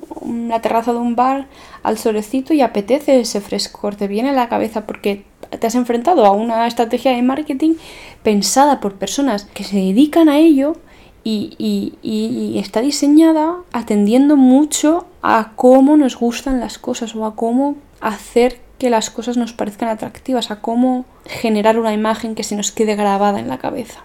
la 0.49 0.61
terraza 0.61 0.93
de 0.93 0.99
un 0.99 1.17
bar 1.17 1.49
al 1.83 1.99
solecito 1.99 2.55
y 2.55 2.61
apetece 2.61 3.21
ese 3.21 3.41
frescor, 3.41 3.97
te 3.97 4.07
viene 4.07 4.31
a 4.31 4.35
la 4.35 4.49
cabeza 4.49 4.87
porque 4.87 5.25
te 5.59 5.67
has 5.67 5.75
enfrentado 5.75 6.25
a 6.25 6.31
una 6.31 6.67
estrategia 6.67 7.13
de 7.13 7.23
marketing 7.23 7.75
pensada 8.23 8.81
por 8.81 8.95
personas 8.95 9.45
que 9.53 9.65
se 9.65 9.77
dedican 9.77 10.29
a 10.29 10.39
ello 10.39 10.77
y, 11.25 11.57
y, 12.03 12.59
está 12.59 12.81
diseñada 12.81 13.57
atendiendo 13.73 14.37
mucho 14.37 15.07
a 15.23 15.53
cómo 15.55 15.97
nos 15.97 16.17
gustan 16.17 16.59
las 16.59 16.79
cosas 16.79 17.15
o 17.15 17.25
a 17.27 17.37
cómo 17.37 17.77
hacer 18.01 18.61
que 18.79 18.91
las 18.91 19.11
cosas 19.11 19.37
nos 19.37 19.53
parezcan 19.53 19.89
atractivas, 19.89 20.51
a 20.51 20.61
cómo 20.61 21.05
generar 21.27 21.79
una 21.79 21.93
imagen 21.93 22.35
que 22.35 22.43
se 22.43 22.57
nos 22.57 22.73
quede 22.73 22.97
grabada 22.97 23.39
en 23.39 23.49
la 23.49 23.59
cabeza. 23.59 24.03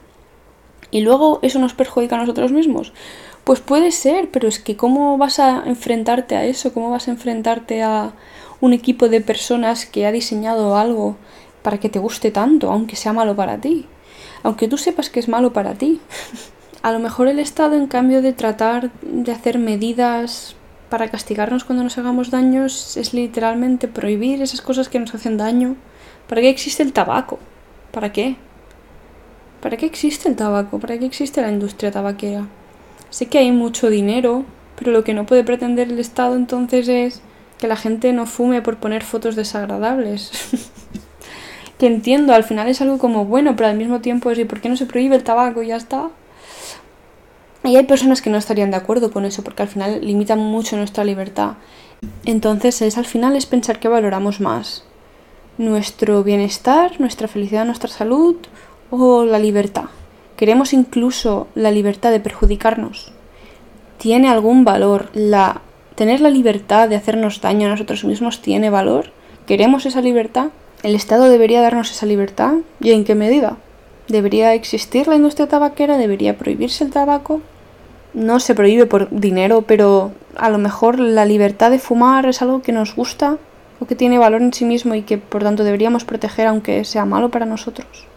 Y 0.92 1.02
luego 1.02 1.40
eso 1.42 1.60
nos 1.60 1.74
perjudica 1.74 2.16
a 2.16 2.20
nosotros 2.20 2.52
mismos. 2.52 2.94
Pues 3.44 3.60
puede 3.60 3.92
ser, 3.92 4.30
pero 4.30 4.48
es 4.48 4.60
que 4.60 4.76
¿cómo 4.76 5.18
vas 5.18 5.40
a 5.40 5.64
enfrentarte 5.66 6.36
a 6.36 6.46
eso? 6.46 6.74
¿Cómo 6.74 6.90
vas 6.90 7.08
a 7.08 7.12
enfrentarte 7.12 7.82
a 7.82 8.12
un 8.60 8.74
equipo 8.74 9.10
de 9.10 9.22
personas 9.22 9.86
que 9.86 10.06
ha 10.06 10.12
diseñado 10.12 10.78
algo 10.78 11.16
para 11.62 11.80
que 11.80 11.90
te 11.90 12.00
guste 12.00 12.32
tanto, 12.32 12.72
aunque 12.72 12.96
sea 12.96 13.14
malo 13.14 13.36
para 13.36 13.60
ti? 13.60 13.86
Aunque 14.44 14.68
tú 14.68 14.78
sepas 14.78 15.10
que 15.10 15.20
es 15.20 15.28
malo 15.28 15.54
para 15.54 15.76
ti. 15.76 16.02
a 16.82 16.92
lo 16.92 17.00
mejor 17.00 17.28
el 17.28 17.40
Estado, 17.40 17.76
en 17.76 17.88
cambio 17.88 18.22
de 18.22 18.34
tratar 18.34 18.92
de 19.02 19.32
hacer 19.32 19.60
medidas 19.60 20.56
para 20.90 21.10
castigarnos 21.10 21.64
cuando 21.64 21.84
nos 21.84 21.98
hagamos 21.98 22.32
daños, 22.32 22.98
es 22.98 23.14
literalmente 23.14 23.88
prohibir 23.88 24.42
esas 24.42 24.62
cosas 24.62 24.90
que 24.90 25.00
nos 25.00 25.14
hacen 25.14 25.38
daño. 25.38 25.76
¿Para 26.28 26.42
qué 26.42 26.50
existe 26.50 26.84
el 26.84 26.94
tabaco? 26.94 27.40
¿Para 27.92 28.12
qué? 28.12 28.38
¿Para 29.62 29.78
qué 29.78 29.86
existe 29.88 30.30
el 30.30 30.36
tabaco? 30.36 30.80
¿Para 30.80 30.98
qué 31.00 31.06
existe 31.06 31.42
la 31.42 31.52
industria 31.52 31.92
tabaquera? 31.92 32.48
Sé 33.10 33.26
que 33.26 33.40
hay 33.40 33.52
mucho 33.52 33.90
dinero, 33.90 34.46
pero 34.78 34.92
lo 34.92 35.04
que 35.04 35.14
no 35.14 35.26
puede 35.26 35.44
pretender 35.44 35.90
el 35.90 36.00
Estado 36.00 36.36
entonces 36.36 36.88
es 36.88 37.22
que 37.58 37.68
la 37.68 37.76
gente 37.76 38.14
no 38.14 38.28
fume 38.28 38.62
por 38.62 38.78
poner 38.78 39.04
fotos 39.04 39.36
desagradables. 39.36 40.32
que 41.80 41.88
entiendo, 41.88 42.34
al 42.34 42.44
final 42.44 42.68
es 42.68 42.82
algo 42.82 43.00
como 43.00 43.26
bueno, 43.26 43.56
pero 43.56 43.70
al 43.70 43.78
mismo 43.78 44.00
tiempo 44.02 44.30
es 44.30 44.38
¿y 44.38 44.46
por 44.46 44.62
qué 44.62 44.70
no 44.70 44.78
se 44.78 44.86
prohíbe 44.86 45.16
el 45.16 45.24
tabaco 45.24 45.64
y 45.64 45.68
ya 45.68 45.78
está? 45.78 46.10
Y 47.64 47.76
hay 47.76 47.84
personas 47.84 48.22
que 48.22 48.30
no 48.30 48.38
estarían 48.38 48.70
de 48.70 48.78
acuerdo 48.78 49.12
con 49.12 49.26
eso 49.26 49.44
porque 49.44 49.64
al 49.64 49.68
final 49.68 50.06
limitan 50.06 50.40
mucho 50.40 50.78
nuestra 50.78 51.04
libertad. 51.04 51.54
Entonces 52.26 52.82
es 52.84 52.98
al 52.98 53.06
final 53.06 53.36
es 53.36 53.48
pensar 53.48 53.80
que 53.80 53.88
valoramos 53.88 54.40
más 54.40 54.84
nuestro 55.58 56.24
bienestar, 56.24 57.00
nuestra 57.00 57.28
felicidad, 57.28 57.66
nuestra 57.66 57.90
salud 57.90 58.36
o 58.90 59.26
la 59.26 59.40
libertad. 59.40 59.86
Queremos 60.36 60.74
incluso 60.74 61.48
la 61.56 61.72
libertad 61.72 62.12
de 62.12 62.20
perjudicarnos. 62.20 63.12
¿Tiene 63.98 64.30
algún 64.30 64.64
valor? 64.64 65.10
La, 65.14 65.62
¿Tener 65.96 66.22
la 66.22 66.30
libertad 66.30 66.88
de 66.88 66.96
hacernos 66.96 67.42
daño 67.42 67.68
a 67.68 67.72
nosotros 67.72 68.04
mismos 68.04 68.42
tiene 68.42 68.70
valor? 68.70 69.12
¿Queremos 69.48 69.86
esa 69.88 70.02
libertad? 70.02 70.50
¿El 70.84 70.94
Estado 70.94 71.28
debería 71.30 71.62
darnos 71.62 71.90
esa 71.90 72.06
libertad? 72.06 72.54
¿Y 72.80 72.92
en 72.92 73.04
qué 73.04 73.16
medida? 73.16 73.58
¿Debería 74.08 74.54
existir 74.54 75.08
la 75.08 75.16
industria 75.16 75.48
tabaquera? 75.48 75.98
¿Debería 75.98 76.38
prohibirse 76.38 76.84
el 76.84 76.92
tabaco? 76.92 77.42
No 78.14 78.40
se 78.40 78.54
prohíbe 78.54 78.86
por 78.86 79.10
dinero, 79.10 79.64
pero 79.64 80.12
a 80.38 80.50
lo 80.50 80.60
mejor 80.60 81.00
la 81.00 81.26
libertad 81.26 81.72
de 81.72 81.80
fumar 81.80 82.28
es 82.28 82.42
algo 82.44 82.62
que 82.62 82.72
nos 82.72 82.96
gusta 82.96 83.38
o 83.80 83.86
que 83.86 83.96
tiene 83.96 84.20
valor 84.20 84.42
en 84.42 84.54
sí 84.54 84.66
mismo 84.66 84.94
y 84.94 85.02
que 85.02 85.18
por 85.18 85.44
tanto 85.44 85.64
deberíamos 85.64 86.06
proteger 86.06 86.48
aunque 86.48 86.86
sea 86.86 87.06
malo 87.06 87.30
para 87.30 87.46
nosotros. 87.46 88.08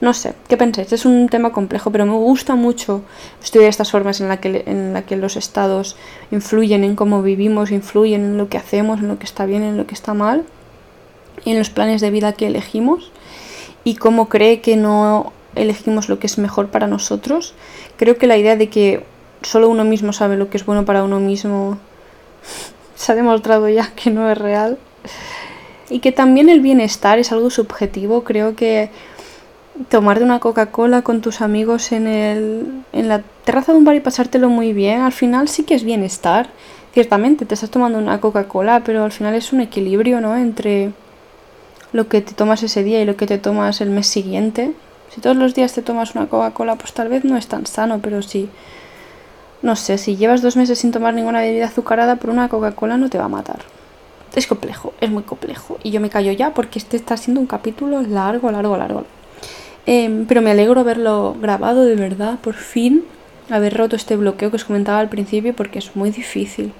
No 0.00 0.14
sé, 0.14 0.34
¿qué 0.48 0.56
pensáis? 0.56 0.92
Es 0.92 1.04
un 1.04 1.28
tema 1.28 1.50
complejo, 1.50 1.90
pero 1.90 2.06
me 2.06 2.12
gusta 2.12 2.54
mucho 2.54 3.02
estudiar 3.42 3.68
estas 3.68 3.90
formas 3.90 4.20
en 4.20 4.28
las 4.28 4.38
que, 4.38 4.64
la 4.92 5.02
que 5.02 5.16
los 5.16 5.36
estados 5.36 5.96
influyen 6.30 6.84
en 6.84 6.94
cómo 6.94 7.22
vivimos, 7.22 7.72
influyen 7.72 8.22
en 8.22 8.38
lo 8.38 8.48
que 8.48 8.58
hacemos, 8.58 9.00
en 9.00 9.08
lo 9.08 9.18
que 9.18 9.24
está 9.24 9.44
bien, 9.44 9.64
en 9.64 9.76
lo 9.76 9.86
que 9.86 9.94
está 9.94 10.14
mal, 10.14 10.44
y 11.44 11.50
en 11.50 11.58
los 11.58 11.70
planes 11.70 12.00
de 12.00 12.10
vida 12.10 12.32
que 12.32 12.46
elegimos, 12.46 13.10
y 13.82 13.96
cómo 13.96 14.28
cree 14.28 14.60
que 14.60 14.76
no 14.76 15.32
elegimos 15.56 16.08
lo 16.08 16.20
que 16.20 16.28
es 16.28 16.38
mejor 16.38 16.68
para 16.68 16.86
nosotros. 16.86 17.54
Creo 17.96 18.18
que 18.18 18.28
la 18.28 18.36
idea 18.36 18.54
de 18.54 18.68
que 18.68 19.04
solo 19.42 19.68
uno 19.68 19.84
mismo 19.84 20.12
sabe 20.12 20.36
lo 20.36 20.48
que 20.48 20.58
es 20.58 20.64
bueno 20.64 20.84
para 20.84 21.02
uno 21.02 21.18
mismo 21.20 21.78
se 22.94 23.12
ha 23.12 23.14
demostrado 23.14 23.68
ya 23.68 23.92
que 23.96 24.10
no 24.10 24.30
es 24.30 24.38
real. 24.38 24.78
Y 25.90 26.00
que 26.00 26.12
también 26.12 26.50
el 26.50 26.60
bienestar 26.60 27.18
es 27.18 27.32
algo 27.32 27.48
subjetivo. 27.50 28.22
Creo 28.22 28.54
que 28.54 28.90
tomarte 29.88 30.24
una 30.24 30.40
Coca-Cola 30.40 31.02
con 31.02 31.20
tus 31.20 31.40
amigos 31.40 31.92
en, 31.92 32.06
el, 32.06 32.82
en 32.92 33.08
la 33.08 33.22
terraza 33.44 33.72
de 33.72 33.78
un 33.78 33.84
bar 33.84 33.94
y 33.94 34.00
pasártelo 34.00 34.48
muy 34.48 34.72
bien, 34.72 35.02
al 35.02 35.12
final 35.12 35.48
sí 35.48 35.62
que 35.64 35.74
es 35.74 35.84
bienestar. 35.84 36.48
Ciertamente, 36.92 37.44
te 37.44 37.54
estás 37.54 37.70
tomando 37.70 37.98
una 37.98 38.20
Coca-Cola, 38.20 38.82
pero 38.84 39.04
al 39.04 39.12
final 39.12 39.34
es 39.34 39.52
un 39.52 39.60
equilibrio, 39.60 40.20
¿no? 40.20 40.36
Entre 40.36 40.92
lo 41.92 42.08
que 42.08 42.20
te 42.20 42.34
tomas 42.34 42.62
ese 42.62 42.82
día 42.82 43.00
y 43.00 43.04
lo 43.04 43.16
que 43.16 43.26
te 43.26 43.38
tomas 43.38 43.80
el 43.80 43.90
mes 43.90 44.06
siguiente. 44.06 44.72
Si 45.10 45.20
todos 45.20 45.36
los 45.36 45.54
días 45.54 45.72
te 45.72 45.82
tomas 45.82 46.14
una 46.14 46.26
Coca-Cola, 46.26 46.76
pues 46.76 46.92
tal 46.92 47.08
vez 47.08 47.24
no 47.24 47.36
es 47.36 47.46
tan 47.46 47.66
sano, 47.66 48.00
pero 48.02 48.20
si, 48.22 48.48
no 49.62 49.76
sé, 49.76 49.96
si 49.96 50.16
llevas 50.16 50.42
dos 50.42 50.56
meses 50.56 50.78
sin 50.78 50.90
tomar 50.90 51.14
ninguna 51.14 51.40
bebida 51.40 51.66
azucarada 51.66 52.16
por 52.16 52.30
una 52.30 52.48
Coca-Cola 52.48 52.96
no 52.96 53.08
te 53.08 53.18
va 53.18 53.24
a 53.24 53.28
matar. 53.28 53.60
Es 54.34 54.46
complejo, 54.46 54.92
es 55.00 55.10
muy 55.10 55.22
complejo. 55.22 55.78
Y 55.82 55.90
yo 55.90 56.00
me 56.00 56.10
callo 56.10 56.32
ya 56.32 56.52
porque 56.52 56.78
este 56.78 56.96
está 56.96 57.16
siendo 57.16 57.40
un 57.40 57.46
capítulo 57.46 58.02
largo, 58.02 58.50
largo, 58.50 58.76
largo. 58.76 59.04
Em, 59.90 60.26
pero 60.26 60.42
me 60.42 60.50
alegro 60.50 60.80
haberlo 60.80 61.34
grabado 61.40 61.86
de 61.86 61.96
verdad, 61.96 62.38
por 62.40 62.52
fin, 62.52 63.04
haber 63.48 63.74
roto 63.74 63.96
este 63.96 64.16
bloqueo 64.16 64.50
que 64.50 64.56
os 64.56 64.66
comentaba 64.66 65.00
al 65.00 65.08
principio, 65.08 65.56
porque 65.56 65.78
es 65.78 65.96
muy 65.96 66.10
difícil 66.10 66.74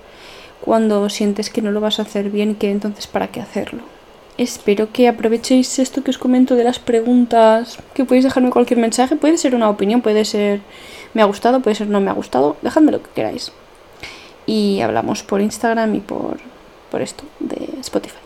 cuando 0.61 1.09
sientes 1.09 1.49
que 1.49 1.62
no 1.62 1.71
lo 1.71 1.81
vas 1.81 1.99
a 1.99 2.03
hacer 2.03 2.29
bien 2.29 2.51
y 2.51 2.55
que 2.57 2.71
entonces 2.71 3.07
para 3.07 3.29
qué 3.29 3.40
hacerlo. 3.40 3.81
Espero 4.37 4.92
que 4.92 5.09
aprovechéis 5.09 5.79
esto 5.79 6.05
que 6.05 6.11
os 6.11 6.18
comento 6.18 6.55
de 6.55 6.64
las 6.64 6.79
preguntas, 6.79 7.79
que 7.94 8.05
podéis 8.05 8.25
dejarme 8.25 8.51
cualquier 8.51 8.79
mensaje, 8.79 9.16
puede 9.16 9.38
ser 9.38 9.55
una 9.55 9.71
opinión, 9.71 10.03
puede 10.03 10.27
ser 10.27 10.61
me 11.14 11.23
ha 11.23 11.25
gustado, 11.25 11.61
puede 11.61 11.77
ser 11.77 11.88
no 11.88 12.03
me 12.03 12.11
ha 12.11 12.12
gustado, 12.12 12.59
dejadme 12.61 12.92
lo 12.92 13.03
que 13.03 13.09
queráis. 13.14 13.53
Y 14.44 14.83
hablamos 14.83 15.23
por 15.23 15.40
Instagram 15.40 15.94
y 15.94 16.01
por, 16.01 16.40
por 16.90 17.01
esto 17.01 17.25
de 17.40 17.71
Spotify. 17.81 18.21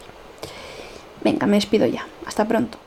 Venga, 1.23 1.47
me 1.47 1.57
despido 1.59 1.87
ya. 1.87 2.05
Hasta 2.27 2.49
pronto. 2.49 2.79